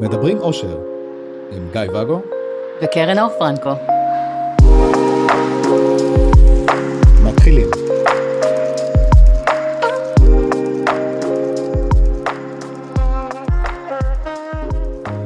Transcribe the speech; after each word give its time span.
מדברים 0.00 0.38
אושר, 0.38 0.78
עם 1.52 1.68
גיא 1.72 1.80
ואגו 1.94 2.22
וקרן 2.82 3.18
אור 3.18 3.28
פרנקו. 3.38 3.70
מתחילים. 7.24 7.66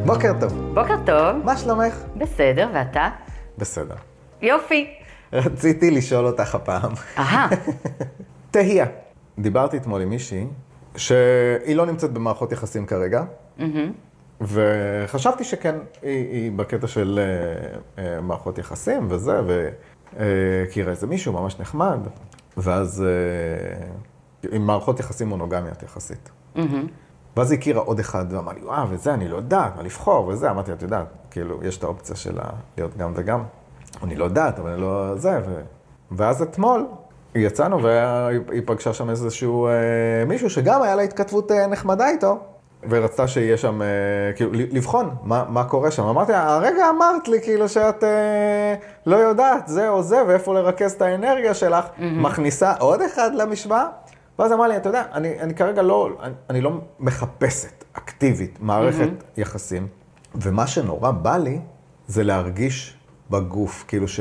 בוקר 0.07 0.33
טוב, 0.41 0.53
בוקר 0.75 0.95
טוב, 1.07 1.45
מה 1.45 1.57
שלומך? 1.57 1.95
בסדר, 2.17 2.69
ואתה? 2.75 3.09
בסדר. 3.59 3.95
יופי. 4.43 4.87
רציתי 5.33 5.91
לשאול 5.91 6.27
אותך 6.27 6.55
הפעם. 6.55 6.93
אהה, 7.19 7.49
תהייה. 8.51 8.87
דיברתי 9.39 9.77
אתמול 9.77 10.03
עם 10.03 10.09
מישהי 10.11 10.47
שהיא 10.97 11.77
לא 11.77 11.87
נמצאת 11.87 12.13
במערכות 12.13 12.53
יחסים 12.53 12.87
כרגע, 12.87 13.25
וחשבתי 14.41 15.45
שכן, 15.45 15.75
היא, 16.03 16.33
היא 16.33 16.53
בקטע 16.53 16.87
של 16.87 17.21
אה, 17.99 18.05
אה, 18.05 18.21
מערכות 18.21 18.59
יחסים 18.59 19.07
וזה, 19.11 19.41
והכירה 20.17 20.91
איזה 20.91 21.07
מישהו 21.07 21.33
ממש 21.33 21.61
נחמד, 21.61 21.99
ואז 22.57 23.05
אה, 23.05 23.87
עם 24.53 24.67
מערכות 24.67 25.01
יחסים 25.01 25.29
מונוגמיות 25.29 25.83
יחסית. 25.83 26.31
ואז 27.37 27.51
היא 27.51 27.59
הכירה 27.59 27.81
עוד 27.81 27.99
אחד, 27.99 28.25
ואמר 28.31 28.53
לי, 28.53 28.65
וואו, 28.65 28.91
וזה, 28.91 29.15
אני 29.15 29.29
לא 29.29 29.37
יודעת, 29.37 29.77
מה 29.77 29.83
לבחור, 29.83 30.27
וזה. 30.29 30.51
אמרתי, 30.51 30.73
את 30.73 30.83
יודעת, 30.83 31.07
כאילו, 31.31 31.59
יש 31.63 31.79
את 31.79 31.85
האופציה 31.85 32.17
של 32.17 32.39
להיות 32.77 32.97
גם 32.97 33.13
וגם. 33.17 33.43
אני 34.03 34.17
לא 34.17 34.25
יודעת, 34.25 34.59
אבל 34.59 34.71
אני 34.71 34.81
לא 34.81 35.15
זה, 35.17 35.41
ו... 35.47 35.61
ואז 36.11 36.43
אתמול 36.43 36.87
יצאנו, 37.35 37.83
והיא 37.83 38.63
פגשה 38.67 38.95
שם 38.95 39.11
איזשהו 39.11 39.67
אה, 39.67 39.73
מישהו 40.27 40.51
שגם 40.51 40.83
היה 40.83 40.95
לה 40.95 41.03
התכתבות 41.03 41.53
אה, 41.53 41.67
נחמדה 41.67 42.09
איתו, 42.09 42.39
ורצתה 42.89 43.29
שיהיה 43.29 43.57
שם, 43.57 43.83
אה, 43.83 43.87
כאילו, 44.37 44.51
לבחון 44.53 45.15
מה, 45.23 45.45
מה 45.49 45.65
קורה 45.65 45.91
שם. 45.91 46.03
אמרתי, 46.03 46.33
לה, 46.33 46.55
הרגע 46.55 46.91
אמרת 46.91 47.29
לי, 47.29 47.43
כאילו, 47.43 47.69
שאת 47.69 48.05
אה, 48.05 48.75
לא 49.07 49.17
יודעת 49.17 49.69
זה 49.69 49.89
או 49.89 50.03
זה, 50.03 50.23
ואיפה 50.27 50.55
לרכז 50.55 50.93
את 50.93 51.03
האנרגיה 51.03 51.55
שלך, 51.55 51.85
מכניסה 51.99 52.73
עוד 52.75 53.03
אחד 53.03 53.35
למשוואה. 53.35 53.87
ואז 54.39 54.53
אמר 54.53 54.67
לי, 54.69 54.77
אתה 54.77 54.89
יודע, 54.89 55.03
אני, 55.13 55.41
אני 55.41 55.55
כרגע 55.55 55.83
לא, 55.83 56.11
אני, 56.23 56.35
אני 56.51 56.61
לא 56.61 56.81
מחפשת 57.01 57.85
אקטיבית 57.93 58.59
מערכת 58.61 59.09
mm-hmm. 59.09 59.41
יחסים, 59.41 59.87
ומה 60.35 60.67
שנורא 60.67 61.11
בא 61.11 61.37
לי 61.37 61.61
זה 62.07 62.23
להרגיש 62.25 62.97
בגוף, 63.31 63.85
כאילו 63.89 64.09
ש, 64.09 64.21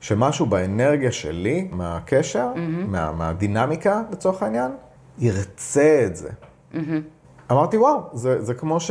שמשהו 0.00 0.46
באנרגיה 0.46 1.12
שלי, 1.12 1.68
מהקשר, 1.72 2.48
mm-hmm. 2.54 2.86
מה, 2.86 3.12
מהדינמיקה 3.12 4.02
לצורך 4.12 4.42
העניין, 4.42 4.70
ירצה 5.18 6.02
את 6.06 6.16
זה. 6.16 6.28
Mm-hmm. 6.28 6.76
אמרתי, 7.50 7.76
וואו, 7.76 8.00
זה, 8.12 8.42
זה 8.42 8.54
כמו, 8.54 8.80
ש, 8.80 8.90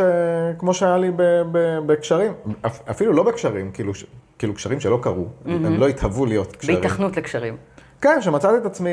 כמו 0.58 0.74
שהיה 0.74 0.98
לי 0.98 1.12
ב, 1.12 1.22
ב, 1.52 1.58
בקשרים, 1.86 2.32
אפ- 2.66 2.90
אפילו 2.90 3.14
לא 3.14 3.24
בקשרים, 3.24 3.72
כאילו, 3.72 3.94
ש- 3.94 4.06
כאילו 4.40 4.54
קשרים 4.54 4.80
שלא 4.80 5.00
קרו, 5.02 5.26
mm-hmm. 5.26 5.50
הם 5.50 5.78
לא 5.80 5.88
התהוו 5.88 6.26
להיות 6.26 6.56
קשרים. 6.56 6.80
בהיתכנות 6.82 7.18
לקשרים. 7.18 7.58
כן, 8.02 8.22
שמצאתי 8.22 8.58
את 8.58 8.66
עצמי 8.66 8.90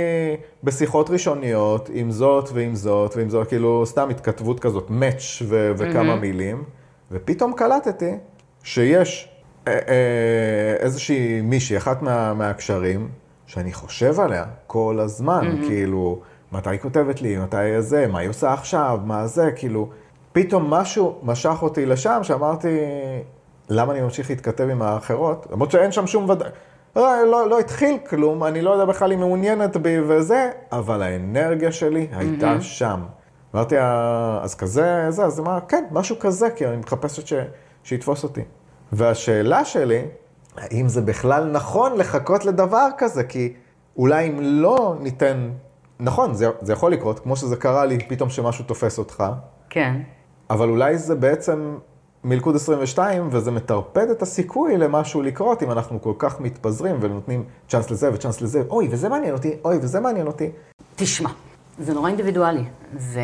בשיחות 0.65 1.11
ראשוניות, 1.11 1.91
עם 1.93 2.11
זאת 2.11 2.49
ועם 2.55 2.75
זאת 2.75 3.17
ועם 3.17 3.31
זאת, 3.31 3.49
כאילו 3.49 3.83
סתם 3.87 4.11
התכתבות 4.11 4.61
כזאת, 4.61 4.91
מאץ' 4.91 5.43
ו- 5.43 5.73
וכמה 5.77 6.17
מילים, 6.17 6.65
ופתאום 7.13 7.53
קלטתי 7.53 8.13
שיש 8.63 9.29
אה, 9.69 9.73
אה, 9.73 9.79
איזושהי 10.79 11.41
מישהי, 11.41 11.77
אחת 11.77 12.03
מה, 12.03 12.35
מהקשרים, 12.35 13.09
שאני 13.47 13.73
חושב 13.73 14.21
עליה 14.21 14.45
כל 14.67 14.99
הזמן, 15.01 15.59
כאילו, 15.67 16.21
מתי 16.53 16.71
היא 16.71 16.81
כותבת 16.81 17.23
לי, 17.23 17.39
מתי 17.39 17.83
זה, 17.83 18.07
מה 18.07 18.19
היא 18.19 18.29
עושה 18.29 18.53
עכשיו, 18.53 19.01
מה 19.05 19.27
זה, 19.27 19.51
כאילו, 19.57 19.89
פתאום 20.33 20.71
משהו 20.75 21.19
משך 21.23 21.59
אותי 21.63 21.87
לשם, 21.87 22.19
שאמרתי, 22.23 22.79
למה 23.69 23.93
אני 23.93 24.01
ממשיך 24.01 24.31
להתכתב 24.31 24.69
עם 24.71 24.83
האחרות? 24.83 25.47
למרות 25.51 25.71
שאין 25.71 25.93
שם 25.93 26.07
שום 26.07 26.31
ודאי. 26.31 26.49
לא, 26.97 27.27
לא, 27.27 27.49
לא 27.51 27.59
התחיל 27.59 27.99
כלום, 28.09 28.45
אני 28.45 28.63
לא 28.63 28.71
יודע 28.71 28.85
בכלל 28.85 29.13
אם 29.13 29.19
מעוניינת 29.19 29.77
בי 29.77 29.97
וזה, 30.07 30.51
אבל 30.73 31.03
האנרגיה 31.03 31.73
שלי 31.73 32.07
הייתה 32.13 32.61
שם. 32.61 33.01
אמרתי, 33.55 33.79
"אה, 33.79 34.39
אז 34.43 34.55
כזה, 34.55 35.07
זה, 35.09 35.25
אז 35.25 35.39
היא 35.39 35.47
אמרה, 35.47 35.61
כן, 35.61 35.85
משהו 35.91 36.19
כזה, 36.19 36.51
כי 36.51 36.67
אני 36.67 36.77
מחפשת 36.77 37.27
ש... 37.27 37.33
שיתפוס 37.85 38.25
אותי. 38.25 38.43
והשאלה 38.93 39.65
שלי, 39.65 40.03
האם 40.57 40.89
זה 40.89 41.01
בכלל 41.03 41.51
נכון 41.51 41.97
לחכות 41.97 42.45
לדבר 42.45 42.87
כזה? 42.99 43.25
כי 43.25 43.53
אולי 43.97 44.29
אם 44.29 44.39
לא 44.41 44.95
ניתן... 45.01 45.51
נכון, 46.01 46.35
זה, 46.35 46.49
זה 46.61 46.73
יכול 46.73 46.93
לקרות, 46.93 47.19
כמו 47.19 47.37
שזה 47.37 47.57
קרה 47.57 47.87
לי, 47.87 47.99
פתאום 48.09 48.31
שמשהו 48.31 48.65
תופס 48.65 48.99
אותך, 48.99 49.25
כן. 49.71 50.01
אבל 50.51 50.69
אולי 50.69 50.99
זה 50.99 51.15
בעצם 51.15 51.79
מלכוד 52.25 52.55
22, 52.55 53.29
וזה 53.31 53.51
מטרפד 53.51 54.11
את 54.11 54.23
הסיכוי 54.23 54.77
למשהו 54.77 55.23
לקרות, 55.23 55.63
אם 55.63 55.71
אנחנו 55.71 56.03
כל 56.03 56.13
כך 56.19 56.41
מתפזרים 56.41 56.97
ונותנים 57.01 57.45
צ'אנס 57.69 57.91
לזה 57.91 58.11
וצ'אנס 58.15 58.41
לזה, 58.41 58.63
אוי, 58.71 58.89
וזה 58.91 59.09
מעניין 59.09 59.35
אותי, 59.35 59.53
אוי, 59.65 59.77
וזה 59.77 60.01
מעניין 60.01 60.27
אותי. 60.27 60.51
תשמע, 60.97 61.31
זה 61.79 61.95
נורא 61.95 62.09
אינדיבידואלי. 62.09 62.65
זה... 62.99 63.21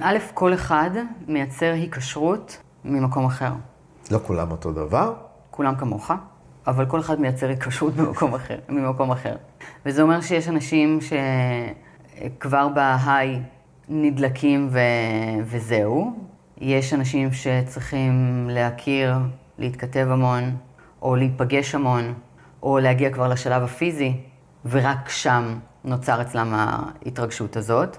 א', 0.00 0.16
כל 0.34 0.54
אחד 0.54 0.90
מייצר 1.28 1.72
היקשרות 1.72 2.56
ממקום 2.84 3.24
אחר. 3.24 3.52
לא 4.10 4.18
כולם 4.26 4.50
אותו 4.50 4.72
דבר, 4.72 5.14
כולם 5.50 5.74
כמוך, 5.76 6.10
אבל 6.66 6.86
כל 6.86 7.00
אחד 7.00 7.20
מייצר 7.20 7.48
היקשרות 7.48 7.94
במקום 7.98 8.34
אחר, 8.34 8.58
ממקום 8.68 9.10
אחר. 9.10 9.36
וזה 9.86 10.02
אומר 10.02 10.20
שיש 10.20 10.48
אנשים 10.48 10.98
שכבר 11.00 12.68
בהיי 12.68 13.40
נדלקים 13.88 14.68
ו... 14.70 14.78
וזהו. 15.44 16.12
יש 16.58 16.94
אנשים 16.94 17.32
שצריכים 17.32 18.46
להכיר, 18.52 19.14
להתכתב 19.58 20.06
המון, 20.10 20.56
או 21.02 21.16
להיפגש 21.16 21.74
המון, 21.74 22.14
או 22.62 22.78
להגיע 22.78 23.10
כבר 23.10 23.28
לשלב 23.28 23.62
הפיזי, 23.62 24.16
ורק 24.66 25.08
שם 25.08 25.58
נוצר 25.84 26.22
אצלם 26.22 26.54
ההתרגשות 26.54 27.56
הזאת. 27.56 27.96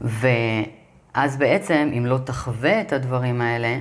ואז 0.00 1.36
בעצם, 1.38 1.90
אם 1.98 2.06
לא 2.06 2.18
תחווה 2.18 2.80
את 2.80 2.92
הדברים 2.92 3.40
האלה, 3.40 3.78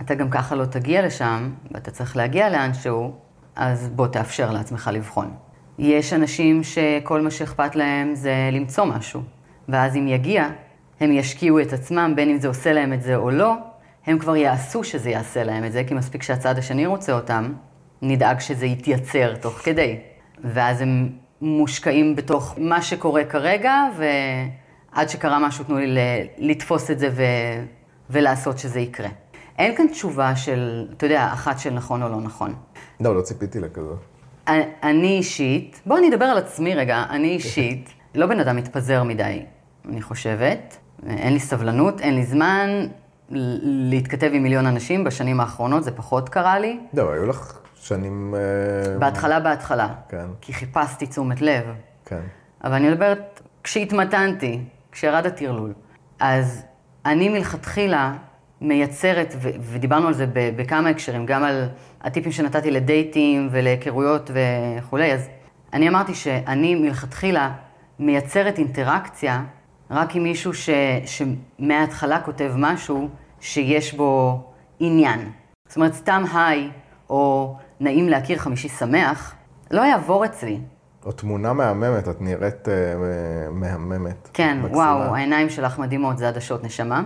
אתה 0.00 0.14
גם 0.14 0.30
ככה 0.30 0.54
לא 0.54 0.64
תגיע 0.64 1.06
לשם, 1.06 1.50
ואתה 1.70 1.90
צריך 1.90 2.16
להגיע 2.16 2.50
לאנשהו, 2.50 3.14
אז 3.58 3.88
בוא 3.88 4.06
תאפשר 4.06 4.52
לעצמך 4.52 4.90
לבחון. 4.92 5.30
יש 5.78 6.12
אנשים 6.12 6.62
שכל 6.64 7.20
מה 7.20 7.30
שאכפת 7.30 7.76
להם 7.76 8.14
זה 8.14 8.50
למצוא 8.52 8.84
משהו, 8.84 9.20
ואז 9.68 9.96
אם 9.96 10.08
יגיע, 10.08 10.48
הם 11.00 11.12
ישקיעו 11.12 11.60
את 11.60 11.72
עצמם, 11.72 12.12
בין 12.16 12.30
אם 12.30 12.38
זה 12.38 12.48
עושה 12.48 12.72
להם 12.72 12.92
את 12.92 13.02
זה 13.02 13.16
או 13.16 13.30
לא, 13.30 13.54
הם 14.06 14.18
כבר 14.18 14.36
יעשו 14.36 14.84
שזה 14.84 15.10
יעשה 15.10 15.44
להם 15.44 15.64
את 15.64 15.72
זה, 15.72 15.84
כי 15.84 15.94
מספיק 15.94 16.22
שהצד 16.22 16.58
השני 16.58 16.86
רוצה 16.86 17.12
אותם, 17.12 17.52
נדאג 18.02 18.40
שזה 18.40 18.66
יתייצר 18.66 19.34
תוך 19.36 19.52
כדי. 19.52 19.98
ואז 20.44 20.80
הם 20.80 21.08
מושקעים 21.40 22.16
בתוך 22.16 22.54
מה 22.58 22.82
שקורה 22.82 23.24
כרגע, 23.24 23.74
ועד 23.96 25.08
שקרה 25.08 25.38
משהו 25.38 25.64
תנו 25.64 25.78
לי 25.78 25.98
לתפוס 26.38 26.90
את 26.90 26.98
זה 26.98 27.08
ו... 27.12 27.22
ולעשות 28.10 28.58
שזה 28.58 28.80
יקרה. 28.80 29.08
אין 29.58 29.76
כאן 29.76 29.86
תשובה 29.86 30.36
של, 30.36 30.86
אתה 30.96 31.06
יודע, 31.06 31.28
אחת 31.32 31.58
של 31.58 31.70
נכון 31.70 32.02
או 32.02 32.08
לא 32.08 32.20
נכון. 32.20 32.54
לא, 33.00 33.16
לא 33.16 33.22
ציפיתי 33.22 33.60
לכזה. 33.60 33.94
אני 34.82 35.08
אישית, 35.08 35.80
בואו 35.86 35.98
אני 35.98 36.08
אדבר 36.08 36.24
על 36.24 36.38
עצמי 36.38 36.74
רגע, 36.74 37.04
אני 37.10 37.28
אישית, 37.28 37.94
לא 38.14 38.26
בן 38.26 38.40
אדם 38.40 38.56
מתפזר 38.56 39.02
מדי, 39.02 39.42
אני 39.88 40.02
חושבת. 40.02 40.76
אין 41.06 41.32
לי 41.32 41.40
סבלנות, 41.40 42.00
אין 42.00 42.14
לי 42.14 42.24
זמן 42.24 42.86
להתכתב 43.90 44.30
עם 44.32 44.42
מיליון 44.42 44.66
אנשים, 44.66 45.04
בשנים 45.04 45.40
האחרונות 45.40 45.84
זה 45.84 45.90
פחות 45.90 46.28
קרה 46.28 46.58
לי. 46.58 46.80
לא, 46.94 47.12
היו 47.12 47.26
לך 47.26 47.58
שנים... 47.74 48.34
אה, 48.34 48.98
בהתחלה, 48.98 49.40
בהתחלה. 49.40 49.88
כן. 50.08 50.26
כי 50.40 50.52
חיפשתי 50.52 51.06
תשומת 51.06 51.40
לב. 51.40 51.64
כן. 52.04 52.20
אבל 52.64 52.72
אני 52.72 52.90
מדברת, 52.90 53.40
כשהתמתנתי, 53.64 54.60
כשירד 54.92 55.26
הטרלול, 55.26 55.72
אז 56.20 56.62
אני 57.06 57.28
מלכתחילה 57.28 58.14
מייצרת, 58.60 59.34
ו- 59.38 59.48
ודיברנו 59.60 60.06
על 60.08 60.14
זה 60.14 60.26
ב- 60.26 60.50
בכמה 60.56 60.88
הקשרים, 60.88 61.26
גם 61.26 61.44
על 61.44 61.68
הטיפים 62.02 62.32
שנתתי 62.32 62.70
לדייטים 62.70 63.48
ולהיכרויות 63.50 64.30
וכולי, 64.34 65.12
אז 65.12 65.28
אני 65.72 65.88
אמרתי 65.88 66.14
שאני 66.14 66.74
מלכתחילה 66.74 67.50
מייצרת 67.98 68.58
אינטראקציה 68.58 69.42
רק 69.90 70.16
עם 70.16 70.22
מישהו 70.22 70.54
ש- 70.54 70.70
שמההתחלה 71.58 72.20
כותב 72.20 72.52
משהו 72.56 73.08
שיש 73.40 73.94
בו 73.94 74.40
עניין. 74.80 75.30
זאת 75.68 75.76
אומרת, 75.76 75.94
סתם 75.94 76.24
היי, 76.34 76.70
או 77.10 77.56
נעים 77.80 78.08
להכיר 78.08 78.38
חמישי 78.38 78.68
שמח, 78.68 79.34
לא 79.70 79.80
יעבור 79.82 80.24
אצלי. 80.24 80.60
או 81.06 81.12
תמונה 81.12 81.52
מהממת, 81.52 82.08
את 82.08 82.20
נראית 82.20 82.68
אה, 82.68 82.74
מהממת. 83.50 84.28
כן, 84.32 84.58
מקסימה. 84.62 84.76
וואו, 84.76 85.14
העיניים 85.14 85.50
שלך 85.50 85.78
מדהימות, 85.78 86.18
זה 86.18 86.28
עדשות 86.28 86.64
נשמה. 86.64 87.02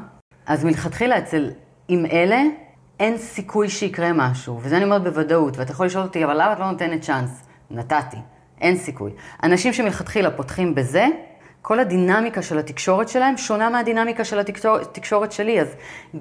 אז 0.46 0.64
מלכתחילה 0.64 1.18
אצל, 1.18 1.50
עם 1.88 2.06
אלה, 2.06 2.42
אין 3.00 3.18
סיכוי 3.18 3.68
שיקרה 3.68 4.12
משהו, 4.12 4.60
וזה 4.62 4.76
אני 4.76 4.84
אומרת 4.84 5.02
בוודאות, 5.02 5.58
ואתה 5.58 5.72
יכול 5.72 5.86
לשאול 5.86 6.04
אותי, 6.04 6.24
אבל 6.24 6.34
למה 6.34 6.52
את 6.52 6.58
לא 6.58 6.70
נותנת 6.70 7.02
צ'אנס? 7.02 7.42
נתתי, 7.70 8.16
אין 8.60 8.76
סיכוי. 8.76 9.10
אנשים 9.42 9.72
שמלכתחילה 9.72 10.30
פותחים 10.30 10.74
בזה, 10.74 11.06
כל 11.62 11.80
הדינמיקה 11.80 12.42
של 12.42 12.58
התקשורת 12.58 13.08
שלהם 13.08 13.36
שונה 13.36 13.70
מהדינמיקה 13.70 14.24
של 14.24 14.38
התקשורת 14.38 15.32
שלי, 15.32 15.60
אז 15.60 15.74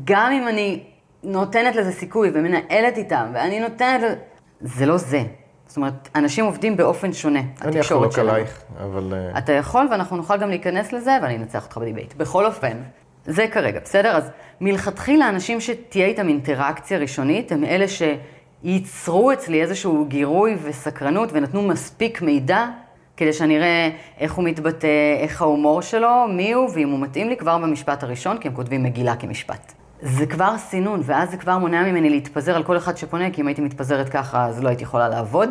גם 0.03 0.31
אם 0.31 0.47
אני 0.47 0.83
נותנת 1.23 1.75
לזה 1.75 1.91
סיכוי 1.91 2.31
ומנהלת 2.33 2.97
איתם, 2.97 3.31
ואני 3.33 3.59
נותנת 3.59 4.01
לזה... 4.01 4.15
זה 4.61 4.85
לא 4.85 4.97
זה. 4.97 5.23
זאת 5.67 5.77
אומרת, 5.77 6.09
אנשים 6.15 6.45
עובדים 6.45 6.77
באופן 6.77 7.13
שונה, 7.13 7.39
אני 7.39 7.79
התקשורת 7.79 8.01
אחלוק 8.01 8.11
שלנו. 8.11 8.29
עלייך, 8.29 8.61
אבל... 8.83 9.13
אה, 9.13 9.37
אתה 9.37 9.51
יכול, 9.51 9.87
ואנחנו 9.91 10.17
נוכל 10.17 10.37
גם 10.37 10.49
להיכנס 10.49 10.93
לזה, 10.93 11.17
ואני 11.21 11.37
אנצח 11.37 11.65
אותך 11.65 11.77
בדיבייט. 11.77 12.13
בכל 12.13 12.45
אופן, 12.45 12.77
זה 13.25 13.47
כרגע, 13.51 13.79
בסדר? 13.83 14.15
אז 14.17 14.29
מלכתחילה, 14.61 15.29
אנשים 15.29 15.61
שתהיה 15.61 16.05
איתם 16.05 16.27
אינטראקציה 16.27 16.97
ראשונית, 16.97 17.51
הם 17.51 17.63
אלה 17.63 17.85
שייצרו 17.87 19.31
אצלי 19.31 19.61
איזשהו 19.61 20.05
גירוי 20.05 20.57
וסקרנות, 20.63 21.29
ונתנו 21.33 21.61
מספיק 21.61 22.21
מידע, 22.21 22.65
כדי 23.17 23.33
שאני 23.33 23.57
אראה 23.57 23.89
איך 24.19 24.33
הוא 24.33 24.45
מתבטא, 24.45 25.17
איך 25.19 25.41
ההומור 25.41 25.81
שלו, 25.81 26.27
מי 26.29 26.51
הוא, 26.51 26.69
ואם 26.73 26.89
הוא 26.89 26.99
מתאים 26.99 27.29
לי 27.29 27.37
כבר 27.37 27.57
במשפט 27.57 28.03
הראשון, 28.03 28.37
כי 28.37 28.47
הם 28.47 28.53
כותבים 28.53 28.83
מגילה 28.83 29.15
כמשפט. 29.15 29.73
זה 30.01 30.25
כבר 30.25 30.57
סינון, 30.57 31.01
ואז 31.03 31.31
זה 31.31 31.37
כבר 31.37 31.57
מונע 31.57 31.83
ממני 31.83 32.09
להתפזר 32.09 32.55
על 32.55 32.63
כל 32.63 32.77
אחד 32.77 32.97
שפונה, 32.97 33.31
כי 33.31 33.41
אם 33.41 33.47
הייתי 33.47 33.61
מתפזרת 33.61 34.09
ככה, 34.09 34.45
אז 34.45 34.63
לא 34.63 34.69
הייתי 34.69 34.83
יכולה 34.83 35.09
לעבוד. 35.09 35.49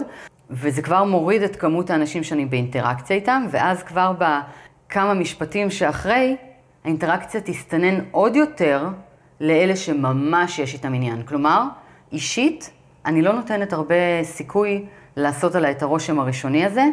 וזה 0.51 0.83
כבר 0.83 1.05
מוריד 1.05 1.43
את 1.43 1.57
כמות 1.57 1.91
האנשים 1.91 2.23
שאני 2.23 2.47
באינטראקציה 2.47 3.17
איתם, 3.17 3.47
ואז 3.51 3.83
כבר 3.83 4.13
בכמה 4.19 5.15
משפטים 5.15 5.71
שאחרי, 5.71 6.37
האינטראקציה 6.85 7.41
תסתנן 7.41 8.05
עוד 8.11 8.37
יותר 8.37 8.89
לאלה 9.41 9.77
שממש 9.77 10.59
יש 10.59 10.75
איתם 10.75 10.95
עניין. 10.95 11.23
כלומר, 11.23 11.65
אישית, 12.13 12.71
אני 13.07 13.23
לא 13.23 13.33
נותנת 13.33 13.73
הרבה 13.73 13.95
סיכוי 14.23 14.87
לעשות 15.17 15.55
עליי 15.55 15.71
את 15.71 15.83
הרושם 15.83 16.19
הראשוני 16.19 16.65
הזה, 16.65 16.85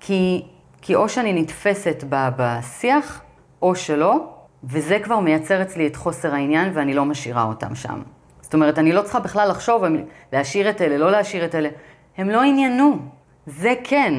כי, 0.00 0.42
כי 0.82 0.94
או 0.94 1.08
שאני 1.08 1.42
נתפסת 1.42 2.04
ב- 2.08 2.28
בשיח, 2.36 3.22
או 3.62 3.74
שלא, 3.74 4.28
וזה 4.64 4.98
כבר 5.02 5.20
מייצר 5.20 5.62
אצלי 5.62 5.86
את 5.86 5.96
חוסר 5.96 6.34
העניין 6.34 6.70
ואני 6.74 6.94
לא 6.94 7.04
משאירה 7.04 7.42
אותם 7.42 7.74
שם. 7.74 8.02
זאת 8.40 8.54
אומרת, 8.54 8.78
אני 8.78 8.92
לא 8.92 9.02
צריכה 9.02 9.20
בכלל 9.20 9.50
לחשוב 9.50 9.84
אם 9.84 9.96
להשאיר 10.32 10.70
את 10.70 10.82
אלה, 10.82 10.98
לא 10.98 11.10
להשאיר 11.10 11.44
את 11.44 11.54
אלה. 11.54 11.68
הם 12.16 12.30
לא 12.30 12.42
עניינו. 12.42 12.98
זה 13.46 13.74
כן. 13.84 14.14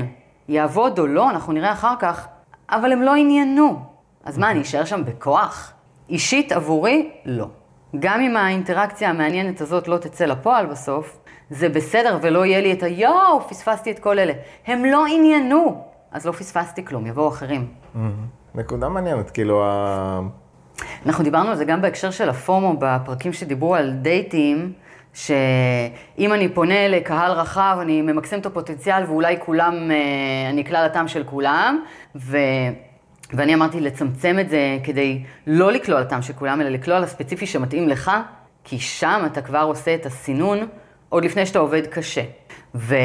יעבוד 0.47 0.99
או 0.99 1.07
לא, 1.07 1.29
אנחנו 1.29 1.53
נראה 1.53 1.71
אחר 1.71 1.93
כך, 1.99 2.27
אבל 2.69 2.91
הם 2.91 3.01
לא 3.01 3.15
עניינו. 3.15 3.90
אז 4.25 4.37
מה, 4.37 4.51
אני 4.51 4.61
אשאר 4.61 4.85
שם 4.85 5.05
בכוח? 5.05 5.73
אישית 6.09 6.51
עבורי, 6.51 7.09
לא. 7.25 7.47
גם 7.99 8.21
אם 8.21 8.37
האינטראקציה 8.37 9.09
המעניינת 9.09 9.61
הזאת 9.61 9.87
לא 9.87 9.97
תצא 9.97 10.25
לפועל 10.25 10.65
בסוף, 10.65 11.19
זה 11.49 11.69
בסדר 11.69 12.17
ולא 12.21 12.45
יהיה 12.45 12.61
לי 12.61 12.73
את 12.73 12.83
היואו, 12.83 13.41
פספסתי 13.49 13.91
את 13.91 13.99
כל 13.99 14.19
אלה. 14.19 14.33
הם 14.67 14.85
לא 14.85 15.05
עניינו, 15.05 15.83
אז 16.11 16.25
לא 16.25 16.31
פספסתי 16.31 16.85
כלום, 16.85 17.05
יבואו 17.05 17.27
אחרים. 17.27 17.67
נקודה 18.55 18.89
מעניינת, 18.89 19.31
כאילו, 19.31 19.63
ה... 19.63 20.19
אנחנו 21.05 21.23
דיברנו 21.23 21.49
על 21.49 21.55
זה 21.55 21.65
גם 21.65 21.81
בהקשר 21.81 22.11
של 22.11 22.29
הפומו, 22.29 22.73
בפרקים 22.79 23.33
שדיברו 23.33 23.75
על 23.75 23.91
דייטים, 23.91 24.73
שאם 25.13 26.33
אני 26.33 26.49
פונה 26.49 26.87
לקהל 26.87 27.31
רחב, 27.31 27.77
אני 27.81 28.01
ממקסם 28.01 28.39
את 28.39 28.45
הפוטנציאל 28.45 29.03
ואולי 29.07 29.35
כולם, 29.39 29.91
אה, 29.91 30.49
אני 30.49 30.61
אקלע 30.61 30.85
לטעם 30.85 31.07
של 31.07 31.23
כולם, 31.23 31.83
ו... 32.15 32.37
ואני 33.33 33.53
אמרתי 33.53 33.79
לצמצם 33.79 34.37
את 34.39 34.49
זה 34.49 34.77
כדי 34.83 35.23
לא 35.47 35.71
לקלוע 35.71 36.01
לטעם 36.01 36.21
של 36.21 36.33
כולם, 36.33 36.61
אלא 36.61 36.69
לקלוע 36.69 36.99
לספציפי 36.99 37.45
שמתאים 37.45 37.89
לך, 37.89 38.11
כי 38.63 38.79
שם 38.79 39.23
אתה 39.25 39.41
כבר 39.41 39.61
עושה 39.61 39.95
את 39.95 40.05
הסינון 40.05 40.67
עוד 41.09 41.25
לפני 41.25 41.45
שאתה 41.45 41.59
עובד 41.59 41.87
קשה. 41.87 42.21
ו... 42.75 42.95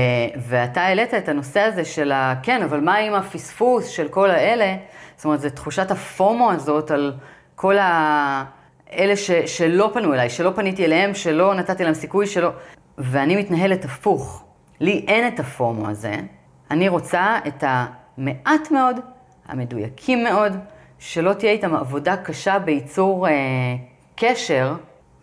ואתה 0.49 0.81
העלית 0.81 1.15
את 1.15 1.29
הנושא 1.29 1.61
הזה 1.61 1.85
של 1.85 2.13
ה... 2.13 2.35
כן, 2.43 2.63
אבל 2.63 2.81
מה 2.81 2.97
עם 2.97 3.15
הפספוס 3.15 3.89
של 3.89 4.09
כל 4.09 4.31
האלה? 4.31 4.77
זאת 5.17 5.25
אומרת, 5.25 5.41
זו 5.41 5.51
תחושת 5.51 5.91
הפומו 5.91 6.53
הזאת 6.53 6.91
על 6.91 7.15
כל 7.55 7.79
ה... 7.79 8.45
אלה 8.93 9.17
ש... 9.17 9.31
שלא 9.31 9.91
פנו 9.95 10.15
אליי, 10.15 10.31
שלא 10.31 10.53
פניתי 10.55 10.85
אליהם, 10.85 11.15
שלא 11.15 11.55
נתתי 11.55 11.85
להם 11.85 11.95
סיכוי, 11.95 12.27
שלא... 12.27 12.51
ואני 12.99 13.37
מתנהלת 13.37 13.85
הפוך. 13.85 14.45
לי 14.81 15.05
אין 15.09 15.35
את 15.35 15.41
הפומו 15.41 15.89
הזה. 15.89 16.15
אני 16.71 16.89
רוצה 16.89 17.39
את 17.47 17.65
המעט 17.67 18.71
מאוד, 18.71 19.01
המדויקים 19.49 20.25
מאוד, 20.25 20.53
שלא 20.99 21.33
תהיה 21.33 21.53
איתם 21.53 21.75
עבודה 21.75 22.17
קשה 22.17 22.59
בייצור 22.59 23.29
אה, 23.29 23.33
קשר, 24.17 24.75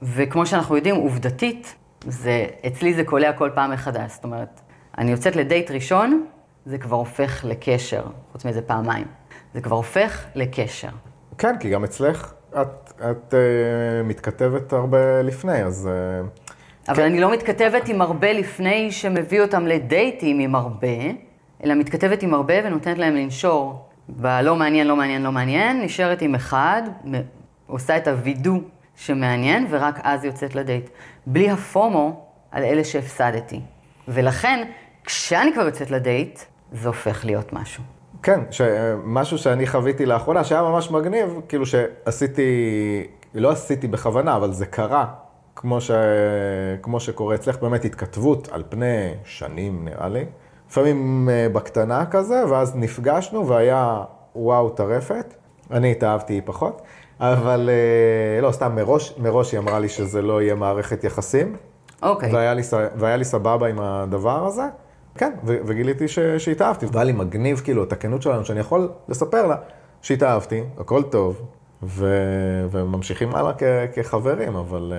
וכמו 0.02 0.46
שאנחנו 0.46 0.76
יודעים, 0.76 0.96
עובדתית, 0.96 1.76
זה, 2.08 2.46
אצלי 2.68 2.94
זה 2.94 3.04
קולע 3.04 3.34
כל 3.34 3.50
פעם 3.56 3.72
מחדש. 3.72 4.12
זאת 4.12 4.24
אומרת, 4.24 4.60
אני 4.98 5.12
יוצאת 5.12 5.36
לדייט 5.36 5.72
ראשון, 5.72 6.26
זה 6.66 6.78
כבר 6.78 6.96
הופך 6.96 7.46
לקשר, 7.46 8.04
חוץ 8.32 8.46
מזה 8.46 8.62
פעמיים. 8.62 9.08
זה 9.54 9.62
כבר 9.62 9.76
הופך 9.76 10.26
לקשר. 10.36 10.90
כן, 11.38 11.58
כי 11.60 11.70
גם 11.70 11.84
אצלך 11.84 12.34
את, 12.62 12.94
את 13.12 13.34
uh, 13.34 14.04
מתכתבת 14.04 14.74
הרבה 14.74 15.22
לפני, 15.22 15.64
אז... 15.64 15.90
Uh, 15.90 16.50
אבל 16.88 16.98
כן. 16.98 17.04
אני 17.04 17.20
לא 17.20 17.32
מתכתבת 17.32 17.90
עם 17.90 18.02
הרבה 18.02 18.34
לפני 18.34 18.92
שמביא 18.92 19.42
אותם 19.42 19.68
לדייטים 19.68 20.40
עם 20.40 20.56
הרבה, 20.56 20.88
אלא 21.64 21.76
מתכתבת 21.76 22.24
עם 22.24 22.34
הרבה 22.34 22.54
ונותנת 22.64 22.98
להם 22.98 23.16
לנשור. 23.16 23.90
בלא 24.10 24.56
מעניין, 24.56 24.88
לא 24.88 24.96
מעניין, 24.96 25.22
לא 25.22 25.32
מעניין, 25.32 25.82
נשארת 25.82 26.22
עם 26.22 26.36
אחד, 26.36 26.82
עושה 27.68 27.98
את 27.98 28.08
הווידוא 28.08 28.60
שמעניין, 28.96 29.68
ורק 29.70 30.00
אז 30.04 30.26
יוצאת 30.26 30.56
לדייט. 30.56 30.90
בלי 31.26 31.50
הפומו 31.50 32.26
על 32.52 32.64
אלה 32.64 32.84
שהפסדתי. 32.84 33.62
ולכן, 34.08 34.68
כשאני 35.04 35.54
כבר 35.54 35.66
יוצאת 35.66 35.92
לדייט, 35.92 36.40
זה 36.72 36.88
הופך 36.88 37.26
להיות 37.26 37.54
משהו. 37.54 37.84
כן, 38.24 38.40
ש... 38.52 38.62
משהו 39.04 39.38
שאני 39.38 39.68
חוויתי 39.68 40.06
לאחרונה, 40.06 40.44
שהיה 40.44 40.62
ממש 40.62 40.92
מגניב, 40.92 41.42
כאילו 41.48 41.66
שעשיתי, 41.66 42.44
לא 43.34 43.52
עשיתי 43.52 43.88
בכוונה, 43.88 44.36
אבל 44.36 44.52
זה 44.52 44.66
קרה, 44.66 45.06
כמו, 45.56 45.82
ש... 45.82 45.92
כמו 46.82 47.00
שקורה 47.00 47.36
אצלך, 47.36 47.58
באמת 47.58 47.86
התכתבות 47.86 48.48
על 48.52 48.64
פני 48.70 49.14
שנים 49.24 49.86
נראה 49.86 50.10
לי, 50.10 50.26
לפעמים 50.74 51.30
אה, 51.32 51.48
בקטנה 51.50 52.06
כזה, 52.06 52.44
ואז 52.50 52.76
נפגשנו 52.76 53.48
והיה 53.48 54.04
וואו 54.36 54.70
טרפת, 54.70 55.34
אני 55.72 55.92
התאהבתי 55.92 56.42
פחות, 56.46 56.82
אבל 57.20 57.70
אה, 57.70 58.42
לא, 58.42 58.52
סתם 58.52 58.76
מראש, 58.76 59.14
מראש 59.18 59.52
היא 59.52 59.60
אמרה 59.60 59.80
לי 59.80 59.90
שזה 59.90 60.22
לא 60.22 60.42
יהיה 60.42 60.56
מערכת 60.56 61.04
יחסים. 61.04 61.56
אוקיי. 62.04 62.34
והיה 62.34 62.54
לי, 62.54 62.62
והיה 62.96 63.18
לי 63.18 63.24
סבבה 63.26 63.68
עם 63.68 63.80
הדבר 63.80 64.46
הזה. 64.46 64.64
כן, 65.16 65.32
ו- 65.44 65.58
וגיליתי 65.66 66.08
ש- 66.08 66.20
שהתאהבתי. 66.20 66.86
והיה 66.92 67.04
לי 67.04 67.12
מגניב, 67.12 67.62
כאילו, 67.64 67.84
את 67.84 67.94
הכנות 67.94 68.22
שלנו, 68.22 68.46
שאני 68.46 68.60
יכול 68.60 68.90
לספר 69.08 69.48
לה 69.48 69.56
שהתאהבתי, 70.02 70.64
הכל 70.78 71.04
טוב, 71.04 71.42
ו- 71.84 72.68
וממשיכים 72.72 73.36
הלאה 73.36 73.54
כ- 73.54 73.64
כחברים, 73.96 74.56
אבל 74.56 74.94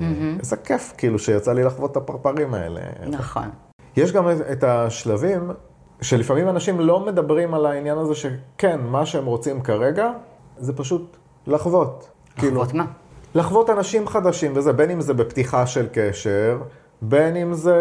mm-hmm. 0.00 0.40
איזה 0.40 0.56
כיף, 0.56 0.92
כאילו, 0.98 1.18
שיצא 1.18 1.52
לי 1.52 1.62
לחוות 1.64 1.92
את 1.92 1.96
הפרפרים 1.96 2.54
האלה. 2.54 2.80
נכון. 3.06 3.48
יש 3.96 4.12
גם 4.12 4.28
את, 4.52 4.64
השלבים, 4.64 5.50
שלפעמים 6.00 6.48
אנשים 6.48 6.80
לא 6.80 7.00
מדברים 7.00 7.54
על 7.54 7.66
העניין 7.66 7.98
הזה 7.98 8.14
שכן, 8.14 8.80
מה 8.80 9.06
שהם 9.06 9.26
רוצים 9.26 9.62
כרגע, 9.62 10.10
זה 10.56 10.72
פשוט 10.72 11.16
לחוות. 11.46 12.10
לחוות 12.36 12.70
כאילו, 12.70 12.84
מה? 12.84 12.84
לחוות 13.34 13.70
אנשים 13.70 14.06
חדשים 14.06 14.52
וזה, 14.54 14.72
בין 14.72 14.90
אם 14.90 15.00
זה 15.00 15.14
בפתיחה 15.14 15.66
של 15.66 15.86
קשר, 15.92 16.58
בין 17.02 17.36
אם 17.36 17.54
זה, 17.54 17.76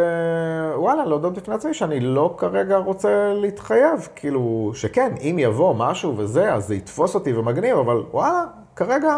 וואלה, 0.75 1.05
להודות 1.05 1.33
בפני 1.33 1.55
עצמי 1.55 1.73
שאני 1.73 1.99
לא 1.99 2.35
כרגע 2.37 2.77
רוצה 2.77 3.33
להתחייב, 3.33 4.07
כאילו, 4.15 4.71
שכן, 4.73 5.13
אם 5.21 5.35
יבוא 5.39 5.75
משהו 5.77 6.17
וזה, 6.17 6.53
אז 6.53 6.67
זה 6.67 6.75
יתפוס 6.75 7.15
אותי 7.15 7.33
ומגניב, 7.33 7.77
אבל 7.77 8.03
וואלה, 8.11 8.43
כרגע 8.75 9.17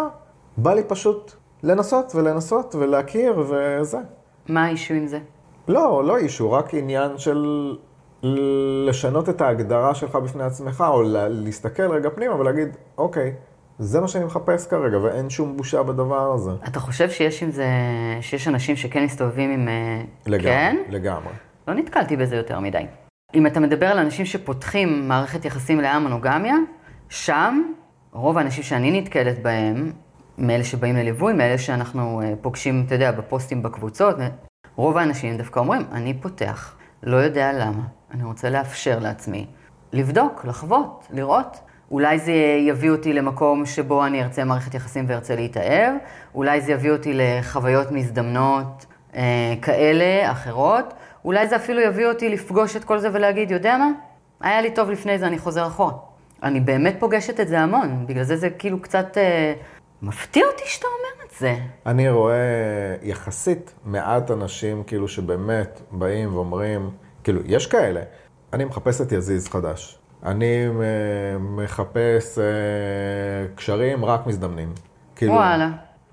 בא 0.58 0.74
לי 0.74 0.84
פשוט 0.84 1.32
לנסות 1.64 2.16
ולנסות 2.16 2.76
ולהכיר 2.76 3.44
וזה. 3.48 3.98
מה 4.50 4.66
האישו 4.66 4.94
עם 4.94 5.08
זה? 5.08 5.20
לא, 5.68 6.04
לא 6.06 6.18
אישו, 6.18 6.52
רק 6.52 6.74
עניין 6.74 7.18
של 7.18 7.46
לשנות 8.88 9.30
את 9.30 9.42
ההגדרה 9.42 9.96
שלך 9.96 10.16
בפני 10.16 10.44
עצמך, 10.44 10.84
או 10.88 11.04
להסתכל 11.30 11.92
רגע 11.92 12.10
פנימה 12.10 12.36
ולהגיד, 12.36 12.78
אוקיי, 12.98 13.34
זה 13.80 14.02
מה 14.02 14.08
שאני 14.08 14.26
מחפש 14.26 14.68
כרגע, 14.68 14.98
ואין 14.98 15.30
שום 15.30 15.58
בושה 15.58 15.84
בדבר 15.84 16.32
הזה. 16.32 16.52
אתה 16.68 16.80
חושב 16.80 17.10
שיש 17.10 17.44
עם 17.44 17.52
זה, 17.52 17.68
שיש 18.22 18.48
אנשים 18.48 18.76
שכן 18.76 19.04
מסתובבים 19.04 19.52
עם... 19.52 19.68
אה, 19.68 20.02
לגמרי, 20.26 20.44
כן? 20.44 20.78
לגמרי. 20.90 21.34
לא 21.68 21.74
נתקלתי 21.74 22.18
בזה 22.18 22.36
יותר 22.36 22.60
מדי. 22.60 22.86
אם 23.36 23.48
אתה 23.48 23.60
מדבר 23.60 23.86
על 23.86 23.98
אנשים 23.98 24.26
שפותחים 24.26 25.08
מערכת 25.08 25.46
יחסים 25.46 25.78
מלאה 25.78 26.00
מונוגמיה, 26.00 26.56
שם 27.10 27.62
רוב 28.12 28.38
האנשים 28.38 28.64
שאני 28.64 29.02
נתקלת 29.02 29.42
בהם, 29.42 29.92
מאלה 30.38 30.64
שבאים 30.64 30.96
לליווי, 30.96 31.34
מאלה 31.34 31.58
שאנחנו 31.58 32.22
אה, 32.22 32.34
פוגשים, 32.42 32.84
אתה 32.86 32.96
יודע, 32.96 33.12
בפוסטים 33.12 33.64
בקבוצות, 33.64 34.16
רוב 34.76 34.98
האנשים 34.98 35.38
דווקא 35.38 35.60
אומרים, 35.60 35.82
אני 35.92 36.14
פותח, 36.14 36.76
לא 37.04 37.18
יודע 37.18 37.54
למה, 37.54 37.84
אני 38.12 38.24
רוצה 38.24 38.50
לאפשר 38.50 39.00
לעצמי 39.00 39.46
לבדוק, 39.94 40.46
לחוות, 40.46 41.08
לראות. 41.14 41.60
אולי 41.92 42.20
זה 42.20 42.34
יביא 42.60 42.90
אותי 42.90 43.14
למקום 43.14 43.66
שבו 43.66 44.06
אני 44.06 44.24
ארצה 44.24 44.44
מערכת 44.44 44.74
יחסים 44.74 45.06
וארצה 45.08 45.36
להתאהב, 45.36 45.94
אולי 46.36 46.62
זה 46.62 46.72
יביא 46.72 46.92
אותי 46.92 47.12
לחוויות 47.16 47.92
מזדמנות 47.92 48.86
אה, 49.16 49.54
כאלה, 49.62 50.32
אחרות, 50.32 50.94
אולי 51.26 51.48
זה 51.48 51.56
אפילו 51.56 51.82
יביא 51.82 52.06
אותי 52.08 52.30
לפגוש 52.30 52.76
את 52.76 52.84
כל 52.84 53.00
זה 53.00 53.10
ולהגיד, 53.14 53.52
יודע 53.52 53.78
מה? 53.78 53.88
היה 54.42 54.62
לי 54.62 54.72
טוב 54.72 54.92
לפני 54.92 55.20
זה, 55.20 55.28
אני 55.28 55.38
חוזר 55.38 55.68
אחורה. 55.68 55.94
אני 56.44 56.60
באמת 56.60 56.96
פוגשת 57.00 57.40
את 57.40 57.48
זה 57.48 57.60
המון, 57.60 58.08
בגלל 58.08 58.24
זה 58.24 58.36
זה 58.36 58.50
כאילו 58.50 58.82
קצת 58.82 59.18
אה, 59.18 59.54
מפתיע 60.02 60.46
אותי 60.48 60.64
שאתה 60.66 60.88
אומר 60.88 61.26
את 61.26 61.40
זה. 61.40 61.56
אני 61.86 62.10
רואה 62.10 62.36
יחסית 63.02 63.74
מעט 63.86 64.32
אנשים 64.32 64.84
כאילו 64.84 65.08
שבאמת 65.08 65.82
באים 65.92 66.36
ואומרים, 66.36 66.90
כאילו, 67.24 67.42
יש 67.46 67.68
כאלה, 67.68 68.02
אני 68.54 68.66
מחפש 68.66 69.02
את 69.02 69.12
יזיז 69.12 69.48
חדש. 69.48 70.00
אני 70.24 70.68
אה, 70.68 70.74
מחפש 71.40 72.40
אה, 72.40 72.44
קשרים 73.56 74.06
רק 74.06 74.28
מזדמנים. 74.28 74.74
כאילו, 75.16 75.34
וואלה, 75.34 75.70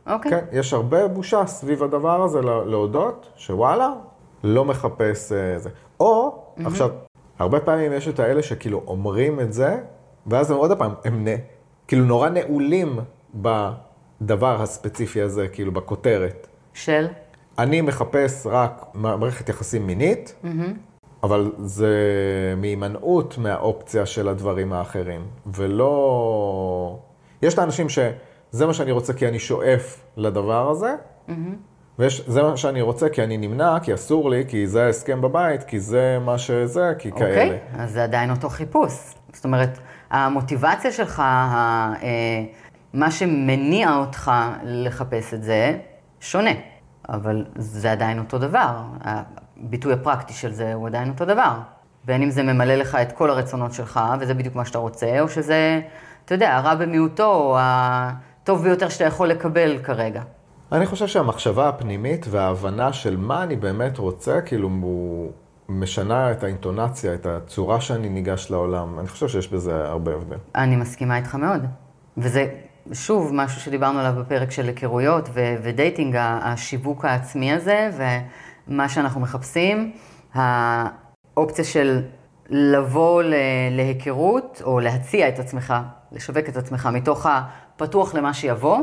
אוקיי. 0.06 0.30
כן, 0.30 0.44
יש 0.52 0.72
הרבה 0.72 1.08
בושה 1.08 1.46
סביב 1.46 1.82
הדבר 1.82 2.22
הזה 2.22 2.40
לה- 2.42 2.64
להודות 2.64 3.32
שוואלה, 3.36 3.90
לא 4.44 4.64
מחפש 4.64 5.32
אה, 5.32 5.58
זה. 5.58 5.70
או, 6.00 6.42
עכשיו, 6.64 6.90
הרבה 7.38 7.60
פעמים 7.60 7.92
יש 7.92 8.08
את 8.08 8.20
האלה 8.20 8.42
שכאילו 8.42 8.82
אומרים 8.86 9.40
את 9.40 9.52
זה, 9.52 9.76
ואז 10.26 10.50
הם 10.50 10.56
עוד 10.56 10.78
פעם, 10.78 10.94
הם 11.04 11.28
נ... 11.28 11.30
כאילו 11.88 12.04
נורא 12.04 12.28
נעולים 12.28 12.98
בדבר 13.34 14.62
הספציפי 14.62 15.22
הזה, 15.22 15.48
כאילו 15.48 15.72
בכותרת. 15.72 16.46
של? 16.74 17.06
אני 17.58 17.80
מחפש 17.80 18.46
רק 18.50 18.84
מערכת 18.94 19.48
יחסים 19.48 19.86
מינית, 19.86 20.34
אבל 21.22 21.52
זה 21.58 21.94
מהימנעות 22.56 23.38
מהאופציה 23.38 24.06
של 24.06 24.28
הדברים 24.28 24.72
האחרים, 24.72 25.20
ולא... 25.46 26.98
יש 27.42 27.54
את 27.54 27.58
האנשים 27.58 27.88
שזה 27.88 28.66
מה 28.66 28.74
שאני 28.74 28.90
רוצה 28.92 29.12
כי 29.12 29.28
אני 29.28 29.38
שואף 29.38 30.00
לדבר 30.16 30.70
הזה, 30.70 30.94
ויש, 31.98 32.28
זה 32.28 32.42
מה 32.42 32.56
שאני 32.56 32.80
רוצה 32.80 33.08
כי 33.08 33.24
אני 33.24 33.36
נמנע, 33.36 33.76
כי 33.82 33.94
אסור 33.94 34.30
לי, 34.30 34.44
כי 34.48 34.66
זה 34.66 34.84
ההסכם 34.86 35.20
בבית, 35.20 35.62
כי 35.64 35.80
זה 35.80 36.18
מה 36.24 36.38
שזה, 36.38 36.92
כי 36.98 37.12
כאלה. 37.12 37.28
אוקיי, 37.44 37.58
אז 37.78 37.90
זה 37.92 38.04
עדיין 38.04 38.30
אותו 38.30 38.48
חיפוש. 38.48 39.14
זאת 39.32 39.44
אומרת, 39.44 39.78
המוטיבציה 40.10 40.92
שלך, 40.92 41.20
ה- 41.20 41.92
אה, 42.02 42.44
מה 42.94 43.10
שמניע 43.10 43.96
אותך 43.96 44.30
לחפש 44.64 45.34
את 45.34 45.42
זה, 45.42 45.78
שונה. 46.20 46.50
אבל 47.08 47.44
זה 47.56 47.92
עדיין 47.92 48.18
אותו 48.18 48.38
דבר. 48.38 48.82
הביטוי 49.00 49.92
הפרקטי 49.92 50.32
של 50.32 50.52
זה 50.52 50.74
הוא 50.74 50.86
עדיין 50.86 51.08
אותו 51.08 51.24
דבר. 51.24 51.52
בין 52.04 52.22
אם 52.22 52.30
זה 52.30 52.42
ממלא 52.42 52.74
לך 52.74 52.94
את 52.94 53.12
כל 53.12 53.30
הרצונות 53.30 53.72
שלך, 53.72 54.00
וזה 54.20 54.34
בדיוק 54.34 54.54
מה 54.54 54.64
שאתה 54.64 54.78
רוצה, 54.78 55.20
או 55.20 55.28
שזה, 55.28 55.80
אתה 56.24 56.34
יודע, 56.34 56.56
הרע 56.56 56.74
במיעוטו, 56.74 57.34
או 57.34 57.56
הטוב 57.60 58.62
ביותר 58.62 58.88
שאתה 58.88 59.04
יכול 59.04 59.28
לקבל 59.28 59.78
כרגע. 59.82 60.22
אני 60.72 60.86
חושב 60.86 61.06
שהמחשבה 61.06 61.68
הפנימית 61.68 62.26
וההבנה 62.30 62.92
של 62.92 63.16
מה 63.16 63.42
אני 63.42 63.56
באמת 63.56 63.98
רוצה, 63.98 64.40
כאילו, 64.40 64.68
הוא 64.68 65.32
משנה 65.68 66.30
את 66.30 66.44
האינטונציה, 66.44 67.14
את 67.14 67.26
הצורה 67.26 67.80
שאני 67.80 68.08
ניגש 68.08 68.50
לעולם. 68.50 68.98
אני 68.98 69.08
חושב 69.08 69.28
שיש 69.28 69.48
בזה 69.48 69.88
הרבה 69.88 70.14
הבדל. 70.14 70.36
אני 70.54 70.76
מסכימה 70.76 71.16
איתך 71.16 71.34
מאוד. 71.34 71.66
וזה, 72.18 72.46
שוב, 72.92 73.30
משהו 73.34 73.60
שדיברנו 73.60 73.98
עליו 73.98 74.12
בפרק 74.18 74.50
של 74.50 74.66
היכרויות 74.66 75.28
ו- 75.34 75.54
ודייטינג, 75.62 76.16
השיווק 76.18 77.04
העצמי 77.04 77.52
הזה, 77.52 77.90
ומה 78.68 78.88
שאנחנו 78.88 79.20
מחפשים, 79.20 79.92
האופציה 80.34 81.64
של 81.64 82.02
לבוא 82.50 83.22
ל- 83.22 83.34
להיכרות, 83.70 84.62
או 84.64 84.80
להציע 84.80 85.28
את 85.28 85.38
עצמך, 85.38 85.74
לשווק 86.12 86.48
את 86.48 86.56
עצמך, 86.56 86.88
מתוך 86.92 87.26
הפתוח 87.30 88.14
למה 88.14 88.34
שיבוא, 88.34 88.78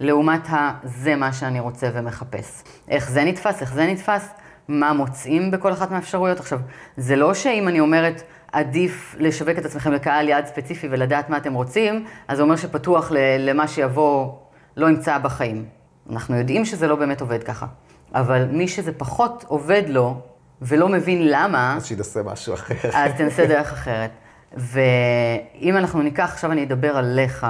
לעומת 0.00 0.50
ה- 0.50 0.72
זה 0.84 1.16
מה 1.16 1.32
שאני 1.32 1.60
רוצה 1.60 1.90
ומחפש. 1.94 2.62
איך 2.88 3.10
זה 3.10 3.24
נתפס, 3.24 3.60
איך 3.60 3.72
זה 3.74 3.86
נתפס, 3.86 4.28
מה 4.68 4.92
מוצאים 4.92 5.50
בכל 5.50 5.72
אחת 5.72 5.90
מהאפשרויות. 5.90 6.40
עכשיו, 6.40 6.60
זה 6.96 7.16
לא 7.16 7.34
שאם 7.34 7.68
אני 7.68 7.80
אומרת, 7.80 8.22
עדיף 8.52 9.16
לשווק 9.18 9.58
את 9.58 9.64
עצמכם 9.64 9.92
לקהל 9.92 10.28
יעד 10.28 10.46
ספציפי 10.46 10.88
ולדעת 10.90 11.30
מה 11.30 11.36
אתם 11.36 11.54
רוצים, 11.54 12.04
אז 12.28 12.36
זה 12.36 12.42
אומר 12.42 12.56
שפתוח 12.56 13.12
למה 13.38 13.68
שיבוא 13.68 14.32
לא 14.76 14.88
ימצא 14.88 15.18
בחיים. 15.18 15.64
אנחנו 16.10 16.36
יודעים 16.36 16.64
שזה 16.64 16.86
לא 16.86 16.96
באמת 16.96 17.20
עובד 17.20 17.42
ככה. 17.42 17.66
אבל 18.14 18.46
מי 18.52 18.68
שזה 18.68 18.92
פחות 18.92 19.44
עובד 19.48 19.82
לו 19.88 20.20
ולא 20.62 20.88
מבין 20.88 21.28
למה, 21.28 21.74
אז 21.76 21.86
שינסה 21.86 22.22
משהו 22.22 22.54
אחר. 22.54 22.74
אז 22.92 23.12
תנסה 23.16 23.46
דרך 23.46 23.72
אחרת. 23.72 24.10
ואם 24.52 25.76
אנחנו 25.76 26.02
ניקח, 26.02 26.30
עכשיו 26.32 26.52
אני 26.52 26.64
אדבר 26.64 26.96
עליך, 26.96 27.46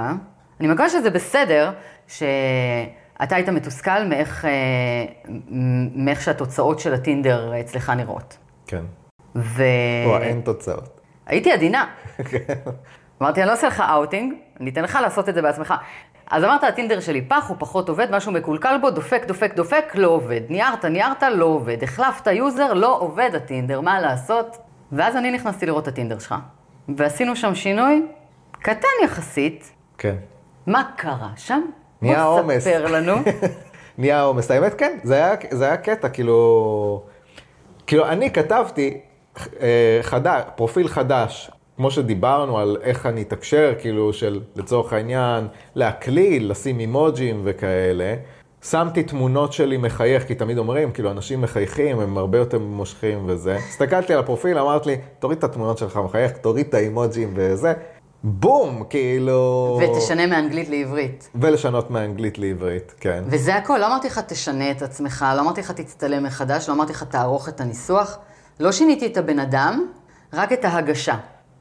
אני 0.61 0.69
מקווה 0.69 0.88
שזה 0.88 1.11
בסדר 1.11 1.73
שאתה 2.07 3.37
היית 3.37 3.49
מתוסכל 3.49 4.04
מאיך, 4.04 4.45
אה, 4.45 4.50
מאיך 5.95 6.23
שהתוצאות 6.23 6.80
של 6.80 6.95
הטינדר 6.95 7.61
אצלך 7.61 7.90
נראות. 7.90 8.37
כן. 8.66 8.85
ו... 9.37 9.63
או, 10.07 10.19
אין 10.19 10.41
תוצאות. 10.41 11.01
הייתי 11.27 11.53
עדינה. 11.53 11.87
אמרתי, 13.23 13.41
אני 13.41 13.49
לא 13.49 13.53
עושה 13.53 13.67
לך 13.67 13.81
אאוטינג, 13.91 14.35
אני 14.61 14.71
אתן 14.71 14.83
לך 14.83 14.99
לעשות 15.03 15.29
את 15.29 15.35
זה 15.35 15.43
בעצמך. 15.43 15.75
אז 16.31 16.45
אמרת, 16.45 16.65
הטינדר 16.65 17.01
שלי 17.01 17.23
פח, 17.23 17.49
הוא 17.49 17.57
פחות 17.61 17.89
עובד, 17.89 18.07
משהו 18.11 18.33
מקולקל 18.33 18.79
בו, 18.81 18.91
דופק, 18.91 19.25
דופק, 19.27 19.55
דופק, 19.55 19.85
לא 19.95 20.09
עובד. 20.09 20.41
ניערת, 20.49 20.85
ניערת, 20.85 21.23
לא 21.23 21.45
עובד. 21.45 21.83
החלפת 21.83 22.27
יוזר, 22.27 22.73
לא 22.73 22.99
עובד 23.01 23.31
הטינדר, 23.35 23.81
מה 23.81 24.01
לעשות? 24.01 24.57
ואז 24.93 25.17
אני 25.17 25.31
נכנסתי 25.31 25.67
לראות 25.67 25.83
את 25.83 25.89
הטינדר 25.89 26.19
שלך. 26.19 26.35
ועשינו 26.97 27.37
שם 27.37 27.55
שינוי 27.55 28.07
קטן 28.53 28.89
יחסית. 29.05 29.73
כן. 29.99 30.15
מה 30.67 30.83
קרה 30.97 31.29
שם? 31.37 31.61
נהיה 32.03 32.25
בוא 32.25 32.41
עומס. 32.41 32.65
ספר 32.65 32.87
לנו. 32.87 33.15
נהיה 33.99 34.23
עומס. 34.23 34.51
האמת, 34.51 34.75
כן, 34.75 34.99
זה 35.03 35.15
היה, 35.15 35.35
זה 35.51 35.65
היה 35.65 35.77
קטע, 35.77 36.09
כאילו... 36.09 37.03
כאילו, 37.87 38.09
אני 38.09 38.31
כתבתי 38.31 39.01
חדש, 40.03 40.43
פרופיל 40.57 40.89
חדש, 40.89 41.51
כמו 41.77 41.91
שדיברנו 41.91 42.59
על 42.59 42.77
איך 42.83 43.07
אני 43.07 43.23
אתקשר, 43.23 43.75
כאילו, 43.79 44.13
של 44.13 44.41
לצורך 44.57 44.93
העניין, 44.93 45.49
להקליל, 45.75 46.51
לשים 46.51 46.81
אימוג'ים 46.81 47.41
וכאלה. 47.45 48.15
שמתי 48.63 49.03
תמונות 49.03 49.53
שלי 49.53 49.77
מחייך, 49.77 50.27
כי 50.27 50.35
תמיד 50.35 50.59
אומרים, 50.59 50.93
כאילו, 50.93 51.11
אנשים 51.11 51.41
מחייכים, 51.41 52.01
הם 52.01 52.19
הרבה 52.19 52.39
יותר 52.39 52.59
מושכים 52.59 53.25
וזה. 53.27 53.57
הסתכלתי 53.69 54.13
על 54.13 54.19
הפרופיל, 54.19 54.59
אמרת 54.59 54.87
לי, 54.87 54.97
תוריד 55.19 55.39
את 55.39 55.45
התמונות 55.45 55.79
שלך 55.79 55.97
מחייך, 55.97 56.33
תוריד 56.33 56.67
את 56.67 56.75
האימוג'ים 56.75 57.33
וזה. 57.35 57.73
בום, 58.23 58.85
כאילו... 58.91 59.81
ותשנה 59.83 60.27
מאנגלית 60.27 60.69
לעברית. 60.69 61.31
ולשנות 61.35 61.91
מאנגלית 61.91 62.39
לעברית, 62.39 62.95
כן. 63.01 63.25
וזה 63.27 63.57
הכל, 63.57 63.79
לא 63.79 63.87
אמרתי 63.87 64.07
לך 64.07 64.19
תשנה 64.19 64.71
את 64.71 64.83
עצמך, 64.83 65.25
לא 65.37 65.41
אמרתי 65.41 65.61
לך 65.61 65.71
תצטלם 65.71 66.25
מחדש, 66.25 66.69
לא 66.69 66.75
אמרתי 66.75 66.93
לך 66.93 67.03
תערוך 67.03 67.49
את 67.49 67.61
הניסוח. 67.61 68.19
לא 68.61 68.73
שיניתי 68.73 69.07
את 69.07 69.17
הבן 69.17 69.38
אדם, 69.38 69.87
רק 70.33 70.52
את 70.52 70.64
ההגשה. 70.64 71.14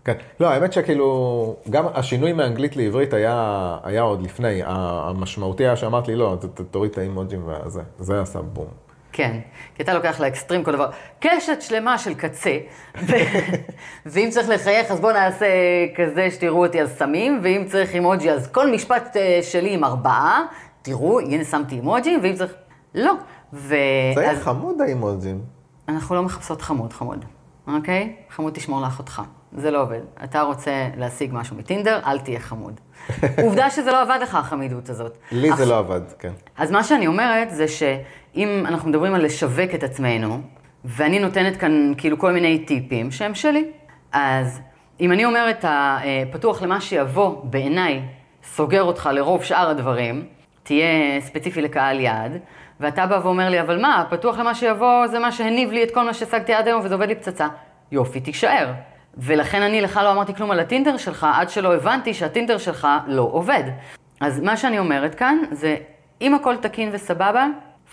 כן. 0.05 0.13
לא, 0.39 0.49
האמת 0.49 0.73
שכאילו, 0.73 1.55
גם 1.69 1.85
השינוי 1.93 2.33
מאנגלית 2.33 2.75
לעברית 2.75 3.13
היה, 3.13 3.77
היה 3.83 4.01
עוד 4.01 4.21
לפני. 4.21 4.61
המשמעותי 4.65 5.65
היה 5.65 5.75
שאמרת 5.75 6.07
לי, 6.07 6.15
לא, 6.15 6.37
ת- 6.41 6.45
ת- 6.45 6.61
תוריד 6.71 6.91
את 6.91 6.97
האימוג'ים 6.97 7.47
וזה. 7.65 7.81
זה 7.99 8.21
עשה 8.21 8.41
בום. 8.41 8.67
כן, 9.11 9.39
כי 9.75 9.83
אתה 9.83 9.93
לוקח 9.93 10.19
לאקסטרים 10.19 10.63
כל 10.63 10.71
דבר. 10.71 10.89
קשת 11.19 11.61
שלמה 11.61 11.97
של 11.97 12.13
קצה, 12.13 12.57
ו... 13.07 13.11
ואם 14.05 14.27
צריך 14.31 14.49
לחייך, 14.49 14.91
אז 14.91 14.99
בואו 14.99 15.13
נעשה 15.13 15.45
כזה 15.95 16.31
שתראו 16.31 16.65
אותי 16.65 16.81
אז 16.81 16.95
שמים, 16.99 17.39
ואם 17.43 17.65
צריך 17.67 17.93
אימוג'י, 17.93 18.31
אז 18.31 18.47
כל 18.51 18.71
משפט 18.71 19.17
אה, 19.17 19.39
שלי 19.41 19.73
עם 19.73 19.83
ארבעה, 19.83 20.41
תראו, 20.81 21.19
הנה 21.19 21.43
שמתי 21.43 21.75
אימוג'י, 21.75 22.17
ואם 22.23 22.35
צריך... 22.35 22.53
לא. 22.95 23.13
ו... 23.53 23.75
זה 24.15 24.21
היה 24.21 24.31
אז 24.31 24.39
חמוד 24.41 24.81
האימוג'ים. 24.81 25.58
אנחנו 25.89 26.15
לא 26.15 26.23
מחפשות 26.23 26.61
חמוד, 26.61 26.93
חמוד, 26.93 27.25
אוקיי? 27.67 28.15
חמוד 28.29 28.53
תשמור 28.53 28.81
לאחותך. 28.81 29.21
זה 29.57 29.71
לא 29.71 29.81
עובד. 29.81 29.99
אתה 30.23 30.41
רוצה 30.41 30.89
להשיג 30.97 31.29
משהו 31.33 31.55
מטינדר, 31.55 31.99
אל 32.05 32.19
תהיה 32.19 32.39
חמוד. 32.39 32.79
עובדה 33.43 33.69
שזה 33.69 33.91
לא 33.91 34.01
עבד 34.01 34.19
לך, 34.21 34.35
החמידות 34.35 34.89
הזאת. 34.89 35.17
לי 35.31 35.49
זה 35.57 35.65
לא 35.65 35.77
עבד, 35.77 36.01
כן. 36.19 36.31
אז 36.57 36.71
מה 36.71 36.83
שאני 36.83 37.07
אומרת 37.07 37.49
זה 37.49 37.67
שאם 37.67 38.63
אנחנו 38.65 38.89
מדברים 38.89 39.13
על 39.13 39.25
לשווק 39.25 39.75
את 39.75 39.83
עצמנו, 39.83 40.41
ואני 40.85 41.19
נותנת 41.19 41.57
כאן 41.57 41.93
כאילו 41.97 42.19
כל 42.19 42.31
מיני 42.31 42.65
טיפים 42.65 43.11
שהם 43.11 43.35
שלי, 43.35 43.65
אז 44.11 44.59
אם 44.99 45.11
אני 45.11 45.25
אומרת, 45.25 45.65
פתוח 46.31 46.61
למה 46.61 46.81
שיבוא, 46.81 47.43
בעיניי, 47.43 48.01
סוגר 48.43 48.83
אותך 48.83 49.09
לרוב 49.13 49.43
שאר 49.43 49.69
הדברים, 49.69 50.25
תהיה 50.63 51.21
ספציפי 51.21 51.61
לקהל 51.61 51.99
יעד, 51.99 52.39
ואתה 52.79 53.05
בא 53.05 53.19
ואומר 53.23 53.49
לי, 53.49 53.61
אבל 53.61 53.81
מה, 53.81 54.05
פתוח 54.09 54.37
למה 54.39 54.55
שיבוא 54.55 55.07
זה 55.07 55.19
מה 55.19 55.31
שהניב 55.31 55.71
לי 55.71 55.83
את 55.83 55.91
כל 55.93 56.03
מה 56.03 56.13
שהשגתי 56.13 56.53
עד 56.53 56.67
היום 56.67 56.81
וזה 56.83 56.95
עובד 56.95 57.07
לי 57.07 57.15
פצצה. 57.15 57.47
יופי, 57.91 58.19
תישאר. 58.19 58.71
ולכן 59.17 59.61
אני 59.61 59.81
לך 59.81 59.99
לא 60.03 60.11
אמרתי 60.11 60.33
כלום 60.33 60.51
על 60.51 60.59
הטינדר 60.59 60.97
שלך, 60.97 61.27
עד 61.33 61.49
שלא 61.49 61.75
הבנתי 61.75 62.13
שהטינדר 62.13 62.57
שלך 62.57 62.87
לא 63.07 63.29
עובד. 63.31 63.63
אז 64.21 64.39
מה 64.39 64.57
שאני 64.57 64.79
אומרת 64.79 65.15
כאן 65.15 65.37
זה, 65.51 65.75
אם 66.21 66.35
הכל 66.35 66.55
תקין 66.55 66.89
וסבבה, 66.93 67.47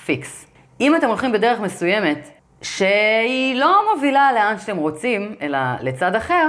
פיקס. 0.04 0.46
אם 0.80 0.96
אתם 0.96 1.06
הולכים 1.06 1.32
בדרך 1.32 1.60
מסוימת 1.60 2.30
שהיא 2.62 3.60
לא 3.60 3.94
מובילה 3.94 4.32
לאן 4.32 4.58
שאתם 4.58 4.76
רוצים, 4.76 5.34
אלא 5.40 5.58
לצד 5.80 6.14
אחר, 6.14 6.48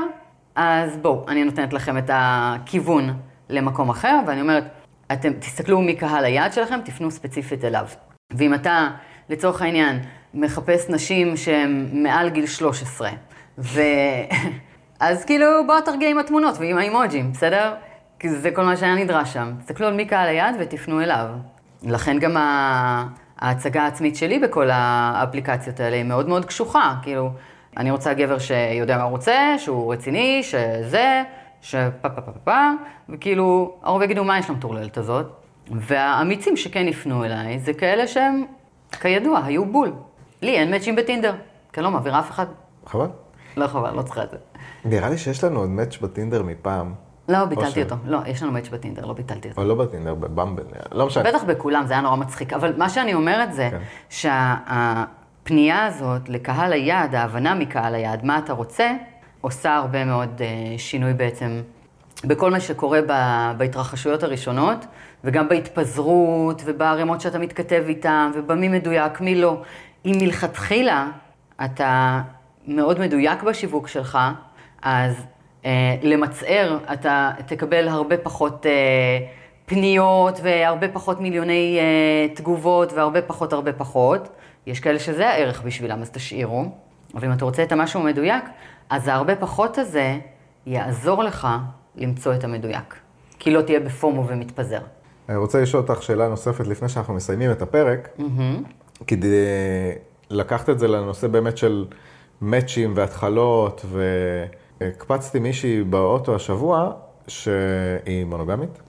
אז 0.56 0.98
בואו, 0.98 1.26
אני 1.28 1.44
נותנת 1.44 1.74
לכם 1.74 1.98
את 1.98 2.10
הכיוון 2.14 3.14
למקום 3.50 3.90
אחר, 3.90 4.20
ואני 4.28 4.42
אומרת, 4.42 4.64
אתם 5.12 5.34
תסתכלו 5.34 5.82
מי 5.82 5.96
קהל 5.96 6.26
היעד 6.26 6.54
שלכם, 6.54 6.80
תפנו 6.86 7.12
ספציפית 7.12 7.66
אליו. 7.66 7.88
ואם 8.32 8.54
אתה, 8.54 8.88
לצורך 9.30 9.62
העניין, 9.62 10.00
מחפש 10.34 10.90
נשים 10.90 11.38
שהן 11.38 11.90
מעל 11.94 12.30
גיל 12.30 12.46
13, 12.46 13.10
ו... 13.58 13.82
אז 15.00 15.26
כאילו, 15.26 15.46
בוא 15.68 15.80
תרגיע 15.80 16.10
עם 16.10 16.18
התמונות 16.18 16.58
ועם 16.58 16.78
האימוג'ים, 16.78 17.32
בסדר? 17.32 17.74
כי 18.20 18.30
זה 18.30 18.52
כל 18.52 18.64
מה 18.64 18.78
שהיה 18.78 18.96
נדרש 18.96 19.34
שם. 19.34 19.54
תסתכלו 19.60 19.88
על 19.88 19.94
מי 19.94 20.06
קהל 20.06 20.28
היעד 20.28 20.56
ותפנו 20.60 21.02
אליו. 21.02 21.28
לכן 21.84 22.20
גם. 22.20 22.38
ההצגה 23.40 23.84
העצמית 23.84 24.16
שלי 24.16 24.40
בכל 24.40 24.70
האפליקציות 24.72 25.80
האלה 25.80 25.96
היא 25.96 26.04
מאוד 26.04 26.28
מאוד 26.30 26.46
קשוחה. 26.46 26.96
כאילו, 27.02 27.30
אני 27.78 27.92
רוצה 27.92 28.14
גבר 28.14 28.40
שיודע 28.40 28.98
מה 28.98 29.04
הוא 29.04 29.12
רוצה, 29.12 29.56
שהוא 29.58 29.94
רציני, 29.94 30.44
שזה, 30.44 31.24
שפה 31.62 32.10
פה 32.10 32.22
פה 32.22 32.32
פה, 32.44 32.70
וכאילו, 33.10 33.76
הרוב 33.84 34.02
יגידו, 34.02 34.24
מה 34.24 34.40
יש 34.40 34.50
למטורללת 34.50 34.98
הזאת? 34.98 35.47
והאמיצים 35.72 36.58
שכן 36.58 36.88
יפנו 36.88 37.26
אליי, 37.26 37.60
זה 37.60 37.74
כאלה 37.74 38.08
שהם, 38.08 38.46
כידוע, 39.02 39.42
היו 39.46 39.66
בול. 39.66 39.94
לי 40.42 40.58
אין 40.58 40.72
מאצ'ים 40.72 40.96
בטינדר, 40.96 41.36
כי 41.74 41.80
אני 41.80 41.84
לא 41.84 41.92
מעבירה 41.92 42.20
אף 42.20 42.32
אחד. 42.32 42.46
חבל. 42.86 43.08
לא 43.58 43.68
חבל, 43.68 43.92
לא 43.92 44.02
צריכה 44.02 44.24
את 44.24 44.30
זה. 44.30 44.38
נראה 44.86 45.10
לי 45.10 45.18
שיש 45.18 45.44
לנו 45.44 45.60
עוד 45.60 45.70
מאץ' 45.70 45.98
בטינדר 45.98 46.44
מפעם. 46.44 46.94
לא, 47.30 47.46
ביטלתי. 47.46 47.84
אותו. 47.84 47.96
לא, 48.06 48.20
יש 48.28 48.44
לנו 48.44 48.52
מאץ' 48.52 48.70
בטינדר, 48.70 49.06
לא 49.06 49.14
ביטלתי 49.14 49.50
אותו. 49.50 49.62
או 49.62 49.68
לא 49.68 49.76
בטינדר, 49.76 50.16
בבמבל. 50.16 50.64
לא 50.92 51.06
משנה. 51.06 51.24
בטח 51.24 51.44
בכולם, 51.44 51.86
זה 51.88 51.94
היה 51.94 52.02
נורא 52.02 52.16
מצחיק. 52.16 52.54
אבל 52.54 52.74
מה 52.78 52.90
שאני 52.90 53.14
אומרת 53.14 53.54
זה 53.54 53.70
כן. 53.72 53.80
שהפנייה 54.10 55.86
הזאת 55.86 56.30
לקהל 56.30 56.74
היעד, 56.74 57.16
ההבנה 57.16 57.56
מקהל 57.56 57.96
היעד, 57.96 58.26
מה 58.26 58.38
אתה 58.38 58.54
רוצה, 58.54 58.92
עושה 59.42 59.76
הרבה 59.76 60.06
מאוד 60.06 60.42
אה, 60.42 60.78
שינוי 60.78 61.14
בעצם 61.14 61.62
בכל 62.24 62.52
מה 62.52 62.60
שקורה 62.60 63.00
בהתרחשויות 63.58 64.24
הראשונות, 64.24 64.86
וגם 65.24 65.50
בהתפזרות, 65.50 66.62
ובערימות 66.66 67.22
שאתה 67.22 67.40
מתכתב 67.40 67.84
איתם, 67.88 68.32
ובמי 68.36 68.68
מדויק, 68.68 69.22
מי 69.22 69.36
לא. 69.36 69.62
אם 70.06 70.12
מלכתחילה 70.22 71.08
אתה 71.66 72.22
מאוד 72.68 73.00
מדויק 73.00 73.44
בשיווק 73.44 73.88
שלך, 73.88 74.18
אז 74.82 75.26
אה, 75.66 75.96
למצער 76.04 76.78
אתה 76.94 77.32
תקבל 77.46 77.88
הרבה 77.88 78.18
פחות 78.18 78.66
אה, 78.66 78.72
פניות 79.66 80.40
והרבה 80.44 80.88
פחות 80.88 81.22
מיליוני 81.22 81.78
אה, 81.80 82.36
תגובות 82.36 82.94
והרבה 82.94 83.22
פחות 83.22 83.54
הרבה 83.54 83.74
פחות. 83.74 84.30
יש 84.68 84.80
כאלה 84.80 85.00
שזה 85.00 85.30
הערך 85.30 85.62
בשבילם, 85.62 86.02
אז 86.02 86.10
תשאירו. 86.10 86.66
אבל 87.16 87.28
אם 87.28 87.34
אתה 87.34 87.46
רוצה 87.46 87.64
את 87.64 87.72
המשהו 87.72 88.04
מדויק, 88.04 88.44
אז 88.90 89.08
ההרבה 89.08 89.36
פחות 89.36 89.78
הזה 89.78 90.18
יעזור 90.66 91.24
לך 91.24 91.48
למצוא 91.96 92.34
את 92.34 92.44
המדויק. 92.44 92.96
כי 93.40 93.52
לא 93.52 93.62
תהיה 93.62 93.80
בפומו 93.80 94.28
ומתפזר. 94.28 94.80
אני 95.30 95.38
רוצה 95.38 95.62
לשאול 95.62 95.84
אותך 95.90 96.04
שאלה 96.04 96.28
נוספת 96.30 96.68
לפני 96.68 96.90
שאנחנו 96.90 97.14
מסיימים 97.14 97.52
את 97.52 97.62
הפרק, 97.62 98.10
כדי 99.08 99.36
לקחת 100.30 100.70
את 100.70 100.80
זה 100.80 100.88
לנושא 100.88 101.28
באמת 101.28 101.58
של 101.58 101.86
מאצ'ים 102.42 102.94
והתחלות, 102.96 103.86
והקפצתי 104.82 105.40
מישהי 105.40 105.84
באוטו 105.84 106.36
השבוע 106.36 106.92
שהיא 107.28 108.26
מונוגמית, 108.26 108.80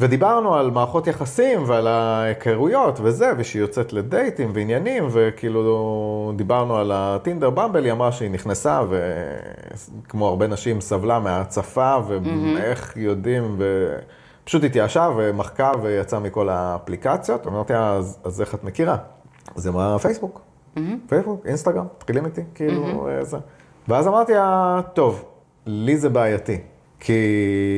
ודיברנו 0.00 0.54
על 0.54 0.70
מערכות 0.70 1.06
יחסים 1.06 1.62
ועל 1.66 1.86
ההיכרויות 1.86 2.98
וזה, 3.02 3.32
ושהיא 3.38 3.62
יוצאת 3.62 3.92
לדייטים 3.92 4.50
ועניינים, 4.54 5.04
וכאילו 5.10 6.32
דיברנו 6.36 6.76
על 6.76 6.92
הטינדר 6.94 7.50
במבל, 7.50 7.84
היא 7.84 7.92
אמרה 7.92 8.12
שהיא 8.12 8.30
נכנסה, 8.30 8.82
וכמו 8.90 10.28
הרבה 10.28 10.46
נשים 10.46 10.80
סבלה 10.80 11.18
מההצפה, 11.18 11.96
ואיך 12.06 12.96
יודעים, 12.96 13.56
ופשוט 14.46 14.64
התייאשה 14.64 15.10
ומחקה 15.16 15.72
ויצאה 15.82 16.20
מכל 16.20 16.48
האפליקציות. 16.48 17.46
אמרתי 17.46 17.72
לה, 17.72 17.92
אז, 17.92 18.18
אז 18.24 18.40
איך 18.40 18.54
את 18.54 18.64
מכירה? 18.64 18.96
אז 19.56 19.66
היא 19.66 19.72
אמרה, 19.72 19.98
פייסבוק. 19.98 20.40
פייסבוק, 21.08 21.46
אינסטגרם, 21.46 21.86
מתחילים 21.96 22.24
איתי, 22.24 22.40
כאילו, 22.54 23.08
אה, 23.08 23.24
זה. 23.24 23.36
ואז 23.88 24.08
אמרתי 24.08 24.32
לה, 24.32 24.80
טוב, 24.94 25.24
לי 25.66 25.96
זה 25.96 26.08
בעייתי. 26.08 26.58
כי 27.00 27.22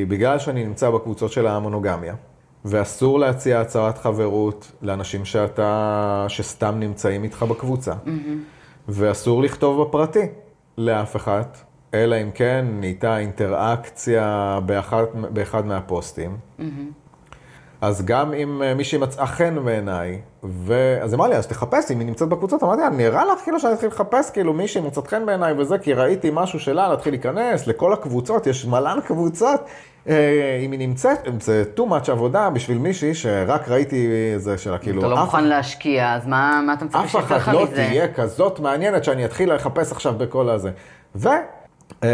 בגלל 0.09 0.39
שאני 0.39 0.65
נמצא 0.65 0.91
בקבוצות 0.91 1.33
של 1.33 1.47
המונוגמיה, 1.47 2.15
ואסור 2.65 3.19
להציע 3.19 3.61
הצהרת 3.61 3.99
חברות 3.99 4.73
לאנשים 4.83 5.25
שאתה, 5.25 6.25
שסתם 6.29 6.75
נמצאים 6.79 7.25
איתך 7.25 7.43
בקבוצה, 7.43 7.93
ואסור 8.89 9.43
לכתוב 9.43 9.83
בפרטי 9.83 10.27
לאף 10.79 11.17
אחד, 11.17 11.43
אלא 11.95 12.17
אם 12.23 12.31
כן 12.35 12.65
נהייתה 12.71 13.19
אינטראקציה 13.19 14.59
באחד, 14.67 15.05
באחד 15.31 15.67
מהפוסטים. 15.67 16.37
אז 17.81 18.05
גם 18.05 18.35
אם 18.35 18.63
אה, 18.63 18.75
מישהי 18.75 18.99
מצאה 18.99 19.27
חן 19.27 19.65
בעיניי, 19.65 20.21
ו... 20.45 20.99
אז 21.03 21.15
אמרה 21.15 21.29
לי, 21.29 21.37
אז 21.37 21.47
תחפש, 21.47 21.91
אם 21.91 21.99
היא 21.99 22.07
נמצאת 22.07 22.29
בקבוצות, 22.29 22.63
אמרתי 22.63 22.81
לה, 22.83 22.89
נראה 22.89 23.25
לך 23.25 23.41
כאילו 23.43 23.61
שאני 23.61 23.73
אתחיל 23.73 23.89
לחפש 23.89 24.31
כאילו 24.31 24.53
מישהי 24.53 24.81
מוצאת 24.81 25.07
חן 25.07 25.27
בעיניי 25.27 25.53
וזה, 25.59 25.79
כי 25.79 25.93
ראיתי 25.93 26.31
משהו 26.33 26.61
שלה, 26.61 26.89
להתחיל 26.89 27.13
להיכנס 27.13 27.67
לכל 27.67 27.93
הקבוצות, 27.93 28.47
יש 28.47 28.65
מלן 28.67 28.99
קבוצות. 29.07 29.61
אה, 30.09 30.61
אם 30.65 30.73
היא 30.73 30.79
נמצאת, 30.79 31.19
זה 31.41 31.65
too 31.77 31.81
much 31.81 32.11
עבודה 32.11 32.51
בשביל 32.51 32.79
מישהי 32.79 33.15
שרק 33.15 33.69
ראיתי 33.69 34.09
זה 34.37 34.59
שלה, 34.59 34.79
כאילו, 34.79 35.01
אתה 35.01 35.09
לא 35.09 35.15
אף- 35.15 35.21
מוכן 35.25 35.45
להשקיע, 35.45 36.15
אז 36.15 36.27
מה, 36.27 36.61
מה 36.67 36.73
אתה 36.73 36.85
מצפה 36.85 37.01
אף 37.01 37.07
שיצא 37.07 37.19
לך 37.19 37.33
אחת 37.33 37.53
לא 37.55 37.63
מזה? 37.65 37.75
תהיה 37.75 38.13
כזאת 38.13 38.61
מעניינת 38.61 39.05
שאני 39.05 39.25
אתחיל 39.25 39.55
לחפש 39.55 39.93
עכשיו 39.93 40.15
בכל 40.19 40.49
הזה. 40.49 40.71
ו... 41.17 41.29
אה, 42.05 42.09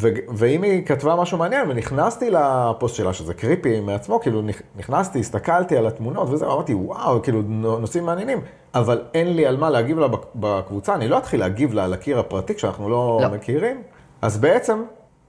ו... 0.00 0.08
ואם 0.36 0.62
היא 0.62 0.86
כתבה 0.86 1.16
משהו 1.16 1.38
מעניין, 1.38 1.70
ונכנסתי 1.70 2.30
לפוסט 2.30 2.94
שלה, 2.94 3.12
שזה 3.12 3.34
קריפי 3.34 3.80
מעצמו, 3.80 4.20
כאילו 4.20 4.42
נכ- 4.48 4.62
נכנסתי, 4.76 5.20
הסתכלתי 5.20 5.76
על 5.76 5.86
התמונות 5.86 6.28
וזה, 6.30 6.46
אמרתי, 6.46 6.74
וואו, 6.74 7.22
כאילו 7.22 7.42
נו- 7.42 7.78
נושאים 7.78 8.04
מעניינים, 8.06 8.40
אבל 8.74 9.02
אין 9.14 9.36
לי 9.36 9.46
על 9.46 9.56
מה 9.56 9.70
להגיב 9.70 9.98
לה 9.98 10.08
בק- 10.08 10.26
בקבוצה, 10.34 10.94
אני 10.94 11.08
לא 11.08 11.18
אתחיל 11.18 11.40
להגיב 11.40 11.74
לה 11.74 11.84
על 11.84 11.92
הקיר 11.94 12.18
הפרטי 12.18 12.54
כשאנחנו 12.54 12.88
לא, 12.90 13.18
לא. 13.22 13.28
מכירים. 13.28 13.82
אז 14.22 14.38
בעצם, 14.38 14.82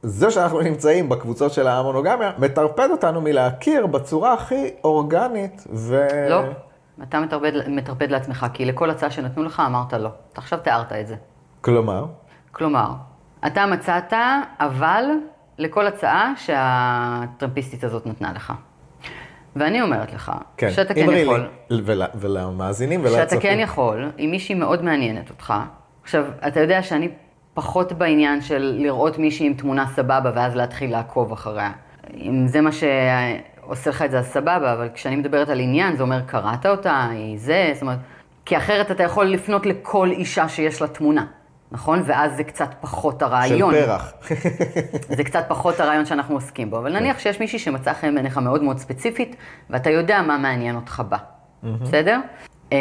זה 0.03 0.31
שאנחנו 0.31 0.61
נמצאים 0.61 1.09
בקבוצות 1.09 1.51
של 1.53 1.67
המונוגמיה, 1.67 2.31
מטרפד 2.37 2.87
אותנו 2.91 3.21
מלהכיר 3.21 3.87
בצורה 3.87 4.33
הכי 4.33 4.69
אורגנית 4.83 5.63
ו... 5.73 6.07
לא, 6.29 6.41
אתה 7.03 7.19
מטרפד, 7.19 7.51
מטרפד 7.67 8.11
לעצמך, 8.11 8.45
כי 8.53 8.65
לכל 8.65 8.89
הצעה 8.89 9.11
שנתנו 9.11 9.43
לך 9.43 9.61
אמרת 9.65 9.93
לא. 9.93 10.09
אתה 10.33 10.41
עכשיו 10.41 10.59
תיארת 10.59 10.93
את 10.93 11.07
זה. 11.07 11.15
כלומר, 11.61 12.05
כלומר, 12.57 12.91
אתה 13.47 13.65
מצאת 13.65 14.13
אבל 14.59 15.03
לכל 15.57 15.87
הצעה 15.87 16.33
שהטרמפיסטית 16.35 17.83
הזאת 17.83 18.07
נתנה 18.07 18.33
לך. 18.33 18.53
ואני 19.55 19.81
אומרת 19.81 20.13
לך, 20.13 20.31
כן, 20.57 20.71
שאתה 20.71 20.93
כן 20.93 21.09
יכול, 21.11 21.47
לי, 21.69 21.81
ול, 21.85 22.01
ולמאזינים 22.15 23.01
שאתה 23.07 23.17
ולצופים. 23.17 23.39
כן 23.39 23.59
יכול, 23.59 24.11
אם 24.19 24.27
מישהי 24.31 24.55
מאוד 24.55 24.83
מעניינת 24.83 25.29
אותך. 25.29 25.53
עכשיו, 26.03 26.25
אתה 26.47 26.59
יודע 26.59 26.81
שאני 26.83 27.09
פחות 27.53 27.93
בעניין 27.93 28.41
של 28.41 28.75
לראות 28.77 29.17
מישהי 29.17 29.47
עם 29.47 29.53
תמונה 29.53 29.85
סבבה 29.87 30.31
ואז 30.35 30.55
להתחיל 30.55 30.91
לעקוב 30.91 31.31
אחריה. 31.31 31.71
אם 32.13 32.47
זה 32.47 32.61
מה 32.61 32.69
שעושה 32.71 33.89
לך 33.89 34.01
את 34.01 34.11
זה, 34.11 34.19
אז 34.19 34.25
סבבה, 34.25 34.73
אבל 34.73 34.89
כשאני 34.93 35.15
מדברת 35.15 35.49
על 35.49 35.59
עניין, 35.59 35.95
זה 35.95 36.03
אומר, 36.03 36.21
קראת 36.25 36.65
אותה, 36.65 37.07
היא 37.11 37.39
זה, 37.39 37.69
זאת 37.73 37.81
אומרת, 37.81 37.99
כי 38.45 38.57
אחרת 38.57 38.91
אתה 38.91 39.03
יכול 39.03 39.25
לפנות 39.25 39.65
לכל 39.65 40.09
אישה 40.11 40.49
שיש 40.49 40.81
לה 40.81 40.87
תמונה, 40.87 41.25
נכון? 41.71 42.01
ואז 42.05 42.35
זה 42.37 42.43
קצת 42.43 42.69
פחות 42.81 43.19
של 43.19 43.25
הרעיון. 43.25 43.73
פרח. 43.73 44.13
זה 45.17 45.23
קצת 45.23 45.45
פחות 45.47 45.79
הרעיון 45.79 46.05
שאנחנו 46.05 46.35
עוסקים 46.35 46.69
בו, 46.69 46.77
אבל 46.77 46.99
נניח 46.99 47.19
שיש 47.19 47.39
מישהי 47.39 47.59
שמצא 47.59 47.93
חן 47.93 48.13
בעיניך 48.13 48.37
מאוד 48.37 48.63
מאוד 48.63 48.77
ספציפית, 48.77 49.35
ואתה 49.69 49.89
יודע 49.89 50.21
מה 50.21 50.37
מעניין 50.37 50.75
אותך 50.75 51.03
בה, 51.09 51.17
בסדר? 51.63 52.19
אמ, 52.71 52.77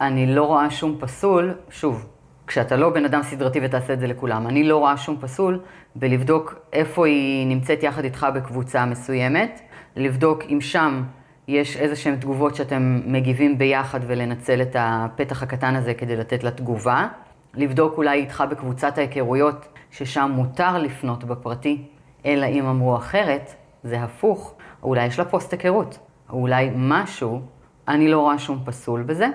אני 0.00 0.34
לא 0.34 0.44
רואה 0.44 0.70
שום 0.70 0.96
פסול, 1.00 1.54
שוב, 1.70 2.06
כשאתה 2.46 2.76
לא 2.76 2.90
בן 2.90 3.04
אדם 3.04 3.22
סדרתי 3.22 3.60
ותעשה 3.62 3.92
את 3.92 4.00
זה 4.00 4.06
לכולם, 4.06 4.46
אני 4.46 4.64
לא 4.64 4.76
רואה 4.76 4.96
שום 4.96 5.16
פסול 5.20 5.60
בלבדוק 5.94 6.54
איפה 6.72 7.06
היא 7.06 7.46
נמצאת 7.46 7.82
יחד 7.82 8.04
איתך 8.04 8.26
בקבוצה 8.34 8.86
מסוימת, 8.86 9.60
לבדוק 9.96 10.42
אם 10.48 10.60
שם 10.60 11.02
יש 11.48 11.76
איזה 11.76 11.96
שהן 11.96 12.16
תגובות 12.16 12.54
שאתם 12.54 13.00
מגיבים 13.06 13.58
ביחד 13.58 14.00
ולנצל 14.06 14.62
את 14.62 14.76
הפתח 14.78 15.42
הקטן 15.42 15.76
הזה 15.76 15.94
כדי 15.94 16.16
לתת 16.16 16.44
לה 16.44 16.50
תגובה. 16.50 17.06
לבדוק 17.54 17.96
אולי 17.96 18.18
איתך 18.20 18.44
בקבוצת 18.50 18.98
ההיכרויות, 18.98 19.68
ששם 19.90 20.30
מותר 20.34 20.78
לפנות 20.78 21.24
בפרטי, 21.24 21.84
אלא 22.26 22.46
אם 22.46 22.66
אמרו 22.66 22.96
אחרת, 22.96 23.54
זה 23.82 24.02
הפוך, 24.02 24.54
או 24.82 24.88
אולי 24.88 25.06
יש 25.06 25.18
לה 25.18 25.24
פוסט 25.24 25.52
היכרות, 25.52 25.98
או 26.30 26.40
אולי 26.40 26.70
משהו, 26.76 27.40
אני 27.88 28.08
לא 28.08 28.20
רואה 28.20 28.38
שום 28.38 28.62
פסול 28.64 29.02
בזה, 29.02 29.26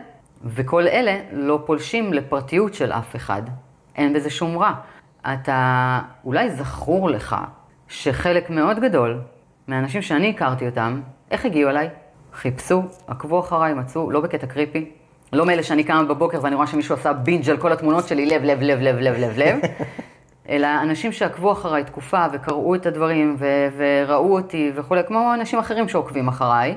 וכל 0.45 0.88
אלה 0.88 1.19
לא 1.32 1.63
פולשים 1.65 2.13
לפרטיות 2.13 2.73
של 2.73 2.91
אף 2.91 3.15
אחד. 3.15 3.41
אין 3.95 4.13
בזה 4.13 4.30
שום 4.30 4.58
רע. 4.58 4.73
אתה, 5.34 5.99
אולי 6.25 6.51
זכור 6.51 7.10
לך 7.10 7.36
שחלק 7.88 8.49
מאוד 8.49 8.80
גדול 8.80 9.21
מהאנשים 9.67 10.01
שאני 10.01 10.30
הכרתי 10.30 10.65
אותם, 10.65 11.01
איך 11.32 11.45
הגיעו 11.45 11.69
אליי? 11.69 11.89
חיפשו, 12.34 12.84
עקבו 13.08 13.39
אחריי, 13.39 13.73
מצאו, 13.73 14.12
לא 14.12 14.21
בקטע 14.21 14.47
קריפי, 14.47 14.91
לא 15.33 15.45
מאלה 15.45 15.63
שאני 15.63 15.83
קמה 15.83 16.03
בבוקר 16.03 16.39
ואני 16.41 16.55
רואה 16.55 16.67
שמישהו 16.67 16.95
עשה 16.95 17.13
בינג' 17.13 17.49
על 17.49 17.57
כל 17.57 17.71
התמונות 17.71 18.07
שלי, 18.07 18.25
לב, 18.25 18.43
לב, 18.43 18.61
לב, 18.61 18.79
לב, 18.81 18.95
לב, 18.99 19.15
לב, 19.17 19.38
לב, 19.38 19.59
אלא 20.49 20.67
אנשים 20.81 21.11
שעקבו 21.11 21.51
אחריי 21.51 21.83
תקופה 21.83 22.25
וקראו 22.33 22.75
את 22.75 22.85
הדברים 22.85 23.35
ו- 23.39 23.67
וראו 23.77 24.38
אותי 24.38 24.71
וכולי, 24.75 25.01
כמו 25.07 25.33
אנשים 25.33 25.59
אחרים 25.59 25.89
שעוקבים 25.89 26.27
אחריי, 26.27 26.75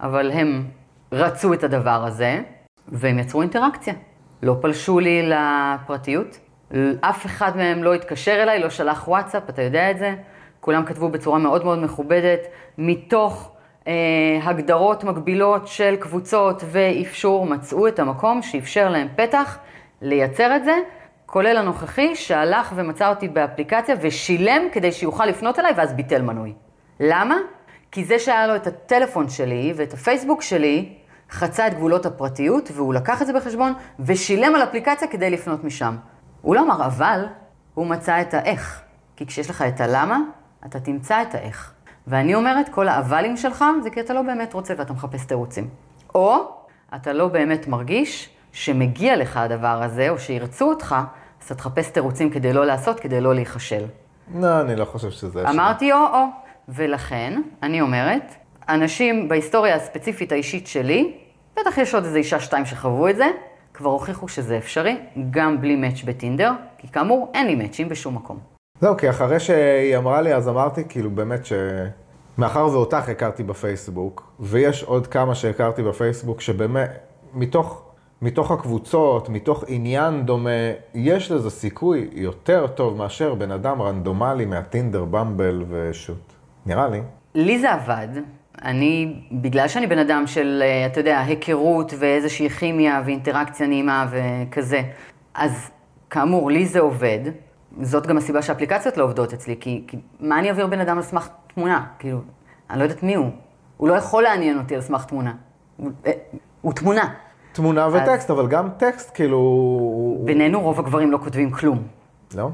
אבל 0.00 0.30
הם 0.30 0.64
רצו 1.12 1.52
את 1.52 1.64
הדבר 1.64 2.04
הזה, 2.06 2.40
והם 2.88 3.18
יצרו 3.18 3.42
אינטראקציה. 3.42 3.94
לא 4.42 4.56
פלשו 4.60 5.00
לי 5.00 5.22
לפרטיות, 5.30 6.38
אף 7.00 7.26
אחד 7.26 7.56
מהם 7.56 7.82
לא 7.82 7.94
התקשר 7.94 8.42
אליי, 8.42 8.58
לא 8.58 8.70
שלח 8.70 9.08
וואטסאפ, 9.08 9.42
אתה 9.48 9.62
יודע 9.62 9.90
את 9.90 9.98
זה, 9.98 10.14
כולם 10.60 10.84
כתבו 10.84 11.08
בצורה 11.08 11.38
מאוד 11.38 11.64
מאוד 11.64 11.78
מכובדת, 11.78 12.40
מתוך 12.78 13.52
הגדרות 14.42 15.04
מקבילות 15.04 15.66
של 15.66 15.96
קבוצות 16.00 16.62
ואפשור, 16.66 17.46
מצאו 17.46 17.88
את 17.88 17.98
המקום 17.98 18.42
שאפשר 18.42 18.88
להם 18.88 19.08
פתח 19.16 19.58
לייצר 20.02 20.56
את 20.56 20.64
זה, 20.64 20.74
כולל 21.26 21.56
הנוכחי 21.56 22.16
שהלך 22.16 22.72
ומצא 22.76 23.08
אותי 23.08 23.28
באפליקציה 23.28 23.94
ושילם 24.00 24.62
כדי 24.72 24.92
שיוכל 24.92 25.26
לפנות 25.26 25.58
אליי 25.58 25.72
ואז 25.76 25.92
ביטל 25.92 26.22
מנוי. 26.22 26.54
למה? 27.00 27.36
כי 27.92 28.04
זה 28.04 28.18
שהיה 28.18 28.46
לו 28.46 28.56
את 28.56 28.66
הטלפון 28.66 29.28
שלי 29.28 29.72
ואת 29.76 29.92
הפייסבוק 29.92 30.42
שלי, 30.42 30.92
חצה 31.30 31.66
את 31.66 31.74
גבולות 31.74 32.06
הפרטיות, 32.06 32.70
והוא 32.74 32.94
לקח 32.94 33.22
את 33.22 33.26
זה 33.26 33.32
בחשבון, 33.32 33.72
ושילם 34.00 34.54
על 34.54 34.62
אפליקציה 34.62 35.08
כדי 35.08 35.30
לפנות 35.30 35.64
משם. 35.64 35.96
הוא 36.42 36.54
לא 36.54 36.60
אמר 36.60 36.86
אבל, 36.86 37.26
הוא 37.74 37.86
מצא 37.86 38.20
את 38.20 38.34
האיך. 38.34 38.82
כי 39.16 39.26
כשיש 39.26 39.50
לך 39.50 39.62
את 39.62 39.80
הלמה, 39.80 40.18
אתה 40.66 40.80
תמצא 40.80 41.22
את 41.22 41.34
האיך. 41.34 41.74
ואני 42.06 42.34
אומרת, 42.34 42.68
כל 42.68 42.88
האבלים 42.88 43.36
שלך 43.36 43.64
זה 43.82 43.90
כי 43.90 44.00
אתה 44.00 44.14
לא 44.14 44.22
באמת 44.22 44.54
רוצה 44.54 44.74
ואתה 44.78 44.92
מחפש 44.92 45.24
תירוצים. 45.24 45.68
או 46.14 46.36
אתה 46.94 47.12
לא 47.12 47.28
באמת 47.28 47.68
מרגיש 47.68 48.28
שמגיע 48.52 49.16
לך 49.16 49.36
הדבר 49.36 49.82
הזה, 49.82 50.10
או 50.10 50.18
שירצו 50.18 50.68
אותך, 50.68 50.96
אז 51.40 51.46
אתה 51.46 51.54
תחפש 51.54 51.90
תירוצים 51.90 52.30
כדי 52.30 52.52
לא 52.52 52.66
לעשות, 52.66 53.00
כדי 53.00 53.20
לא 53.20 53.34
להיכשל. 53.34 53.84
לא, 54.34 54.60
אני 54.60 54.76
לא 54.76 54.84
חושב 54.84 55.10
שזה... 55.10 55.42
אפשרי. 55.42 55.54
אמרתי 55.54 55.92
או-או, 55.92 56.24
ולכן, 56.68 57.42
אני 57.62 57.80
אומרת, 57.80 58.34
אנשים 58.68 59.28
בהיסטוריה 59.28 59.76
הספציפית 59.76 60.32
האישית 60.32 60.66
שלי, 60.66 61.16
בטח 61.56 61.78
יש 61.78 61.94
עוד 61.94 62.04
איזה 62.04 62.18
אישה 62.18 62.40
שתיים 62.40 62.66
שחוו 62.66 63.08
את 63.08 63.16
זה, 63.16 63.26
כבר 63.74 63.90
הוכיחו 63.90 64.28
שזה 64.28 64.58
אפשרי, 64.58 64.96
גם 65.30 65.60
בלי 65.60 65.76
מאץ' 65.76 66.02
בטינדר, 66.04 66.52
כי 66.78 66.88
כאמור, 66.88 67.30
אין 67.34 67.46
לי 67.46 67.54
מאצ'ים 67.54 67.88
בשום 67.88 68.14
מקום. 68.14 68.49
זהו, 68.80 68.96
כי 68.96 69.10
אחרי 69.10 69.40
שהיא 69.40 69.96
אמרה 69.96 70.22
לי, 70.22 70.34
אז 70.34 70.48
אמרתי, 70.48 70.82
כאילו, 70.88 71.10
באמת 71.10 71.46
ש... 71.46 71.52
מאחר 72.38 72.66
ואותך 72.66 73.08
הכרתי 73.08 73.42
בפייסבוק, 73.42 74.32
ויש 74.40 74.82
עוד 74.82 75.06
כמה 75.06 75.34
שהכרתי 75.34 75.82
בפייסבוק, 75.82 76.40
שבאמת, 76.40 76.90
מתוך, 77.34 77.82
מתוך 78.22 78.50
הקבוצות, 78.50 79.28
מתוך 79.28 79.64
עניין 79.68 80.26
דומה, 80.26 80.50
יש 80.94 81.30
לזה 81.30 81.50
סיכוי 81.50 82.08
יותר 82.12 82.66
טוב 82.66 82.96
מאשר 82.96 83.34
בן 83.34 83.50
אדם 83.50 83.82
רנדומלי 83.82 84.44
מהטינדר, 84.46 85.04
במבל 85.04 85.64
ושוט. 85.68 86.32
נראה 86.66 86.88
לי. 86.88 87.00
לי 87.34 87.58
זה 87.58 87.72
עבד. 87.72 88.08
אני, 88.64 89.20
בגלל 89.32 89.68
שאני 89.68 89.86
בן 89.86 89.98
אדם 89.98 90.26
של, 90.26 90.62
אה, 90.64 90.86
אתה 90.86 91.00
יודע, 91.00 91.20
היכרות 91.20 91.92
ואיזושהי 91.98 92.50
כימיה 92.50 93.02
ואינטראקציה 93.04 93.66
נעימה 93.66 94.06
וכזה, 94.10 94.82
אז 95.34 95.70
כאמור, 96.10 96.50
לי 96.50 96.66
זה 96.66 96.80
עובד. 96.80 97.20
זאת 97.82 98.06
גם 98.06 98.16
הסיבה 98.16 98.42
שהאפליקציות 98.42 98.96
לא 98.96 99.04
עובדות 99.04 99.32
אצלי, 99.32 99.56
כי, 99.60 99.84
כי 99.86 99.96
מה 100.20 100.38
אני 100.38 100.48
אעביר 100.48 100.66
בן 100.66 100.80
אדם 100.80 100.96
על 100.96 101.02
סמך 101.02 101.28
תמונה? 101.54 101.86
כאילו, 101.98 102.18
אני 102.70 102.78
לא 102.78 102.84
יודעת 102.84 103.02
מי 103.02 103.14
הוא. 103.14 103.30
הוא 103.76 103.88
לא 103.88 103.94
יכול 103.94 104.22
לעניין 104.22 104.58
אותי 104.58 104.74
על 104.74 104.80
סמך 104.80 105.04
תמונה. 105.04 105.34
הוא, 105.76 105.90
אה, 106.06 106.12
הוא 106.60 106.72
תמונה. 106.72 107.14
תמונה 107.52 107.88
וטקסט, 107.92 108.30
אבל 108.30 108.46
גם 108.48 108.68
טקסט, 108.76 109.10
כאילו... 109.14 110.18
בינינו 110.24 110.60
רוב 110.60 110.78
הגברים 110.78 111.10
לא 111.12 111.18
כותבים 111.18 111.50
כלום. 111.50 111.82
לא? 112.34 112.48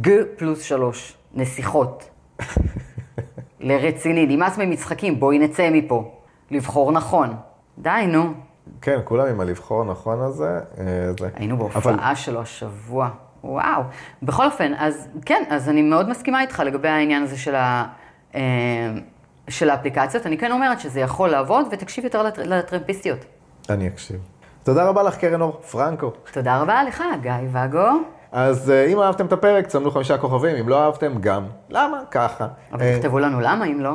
ג 0.00 0.08
פלוס 0.36 0.62
שלוש, 0.62 1.16
נסיכות. 1.34 2.10
לרציני, 3.60 4.26
נמאס 4.36 4.58
ממשחקים, 4.58 5.20
בואי 5.20 5.38
נצא 5.38 5.70
מפה. 5.72 6.10
לבחור 6.50 6.92
נכון. 6.92 7.34
די, 7.78 7.90
נו. 8.08 8.32
כן, 8.82 9.00
כולם 9.04 9.26
עם 9.26 9.40
הלבחור 9.40 9.84
נכון 9.84 10.20
הזה. 10.20 10.60
אה, 10.78 10.84
זה. 11.20 11.28
היינו 11.34 11.56
בהופעה 11.56 11.94
אבל- 11.94 12.14
שלו 12.14 12.40
השבוע. 12.40 13.08
וואו. 13.44 13.82
בכל 14.22 14.44
אופן, 14.46 14.72
אז 14.78 15.08
כן, 15.26 15.42
אז 15.50 15.68
אני 15.68 15.82
מאוד 15.82 16.08
מסכימה 16.08 16.40
איתך 16.42 16.62
לגבי 16.66 16.88
העניין 16.88 17.22
הזה 17.22 17.38
של, 17.38 17.54
ה, 17.54 17.84
אה, 18.34 18.40
של 19.48 19.70
האפליקציות. 19.70 20.26
אני 20.26 20.38
כן 20.38 20.52
אומרת 20.52 20.80
שזה 20.80 21.00
יכול 21.00 21.28
לעבוד, 21.28 21.66
ותקשיב 21.70 22.04
יותר 22.04 22.22
לטר- 22.22 22.42
לטרמפיסטיות. 22.46 23.18
אני 23.70 23.88
אקשיב. 23.88 24.16
תודה 24.62 24.88
רבה 24.88 25.02
לך, 25.02 25.16
קרן 25.16 25.40
אור 25.40 25.60
פרנקו. 25.70 26.10
תודה 26.32 26.60
רבה 26.60 26.84
לך, 26.84 27.02
גיא 27.22 27.32
ואגו. 27.52 27.88
אז 28.32 28.70
אה, 28.70 28.84
אם 28.86 29.00
אהבתם 29.00 29.26
את 29.26 29.32
הפרק, 29.32 29.66
תסמנו 29.66 29.90
חמישה 29.90 30.18
כוכבים, 30.18 30.56
אם 30.56 30.68
לא 30.68 30.84
אהבתם, 30.84 31.12
גם. 31.20 31.44
למה? 31.70 32.00
ככה. 32.10 32.46
אבל 32.72 32.82
אה, 32.82 32.96
תכתבו 32.98 33.18
לנו 33.18 33.40
למה, 33.40 33.64
אם 33.66 33.80
לא. 33.80 33.92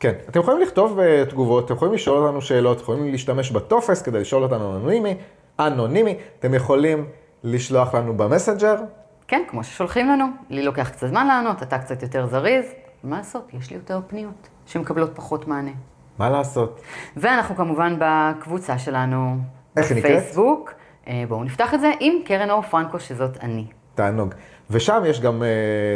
כן, 0.00 0.12
אתם 0.28 0.40
יכולים 0.40 0.60
לכתוב 0.60 0.98
אה, 1.00 1.24
תגובות, 1.28 1.64
אתם 1.64 1.74
יכולים 1.74 1.94
לשאול 1.94 2.18
אותנו 2.24 2.42
שאלות, 2.42 2.80
יכולים 2.80 3.10
להשתמש 3.12 3.50
בטופס 3.50 4.02
כדי 4.02 4.20
לשאול 4.20 4.42
אותנו 4.42 4.76
אנונימי, 4.76 5.14
אנונימי, 5.60 6.14
אתם 6.38 6.54
יכולים 6.54 7.04
לשלוח 7.44 7.94
לנו 7.94 8.16
במסנג'ר. 8.16 8.76
כן, 9.28 9.42
כמו 9.48 9.64
ששולחים 9.64 10.08
לנו. 10.08 10.26
לי 10.50 10.62
לוקח 10.62 10.88
קצת 10.88 11.06
זמן 11.06 11.26
לענות, 11.26 11.62
אתה 11.62 11.78
קצת 11.78 12.02
יותר 12.02 12.26
זריז. 12.26 12.64
מה 13.04 13.16
לעשות, 13.16 13.48
יש 13.52 13.70
לי 13.70 13.76
יותר 13.76 14.00
פניות 14.06 14.48
שמקבלות 14.66 15.10
פחות 15.14 15.48
מענה. 15.48 15.70
מה 16.18 16.30
לעשות? 16.30 16.80
ואנחנו 17.16 17.56
כמובן 17.56 17.96
בקבוצה 17.98 18.78
שלנו 18.78 19.36
איך 19.76 19.90
היא 19.90 19.98
נקראת? 19.98 20.12
בפייסבוק. 20.12 20.72
אה, 21.08 21.24
בואו 21.28 21.44
נפתח 21.44 21.74
את 21.74 21.80
זה 21.80 21.92
עם 22.00 22.14
קרן 22.24 22.50
אור 22.50 22.62
פרנקו, 22.62 23.00
שזאת 23.00 23.36
אני. 23.40 23.66
תענוג. 23.94 24.34
ושם 24.70 25.02
יש 25.06 25.20
גם 25.20 25.42
אה, 25.42 25.48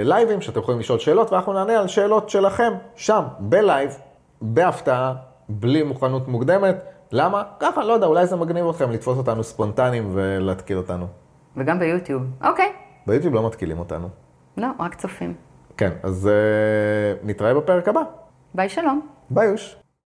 לייבים 0.05 0.41
שאתם 0.41 0.61
יכולים 0.61 0.81
לשאול 0.81 0.99
שאלות, 0.99 1.33
ואנחנו 1.33 1.53
נענה 1.53 1.79
על 1.79 1.89
שאלות 1.89 2.31
שלכם, 2.31 2.73
שם, 2.97 3.23
בלייב, 3.39 3.99
בהפתעה, 4.43 5.15
בלי 5.49 5.83
מוכנות 5.83 6.29
מוקדמת. 6.29 6.85
למה? 7.13 7.43
ככה, 7.61 7.85
לא 7.85 7.93
יודע, 7.93 8.07
אולי 8.07 8.27
זה 8.27 8.37
מגניב 8.37 8.69
אתכם 8.69 8.91
לתפוס 8.91 9.19
אותנו 9.19 9.45
ספונטניים 9.45 10.11
ולהתקיל 10.13 10.77
אותנו. 10.77 11.07
וגם 11.57 11.79
ביוטיוב. 11.79 12.23
אוקיי. 12.45 12.73
ביוטיוב 13.07 13.35
לא 13.35 13.47
מתקילים 13.47 13.79
אותנו. 13.79 14.09
לא, 14.57 14.67
רק 14.79 14.95
צופים. 14.95 15.35
כן, 15.77 15.91
אז 16.03 16.29
אה, 16.29 17.15
נתראה 17.25 17.55
בפרק 17.55 17.89
הבא. 17.89 18.01
ביי 18.55 18.69
שלום. 18.69 19.09
ביי 19.31 19.47
יוש. 19.47 19.82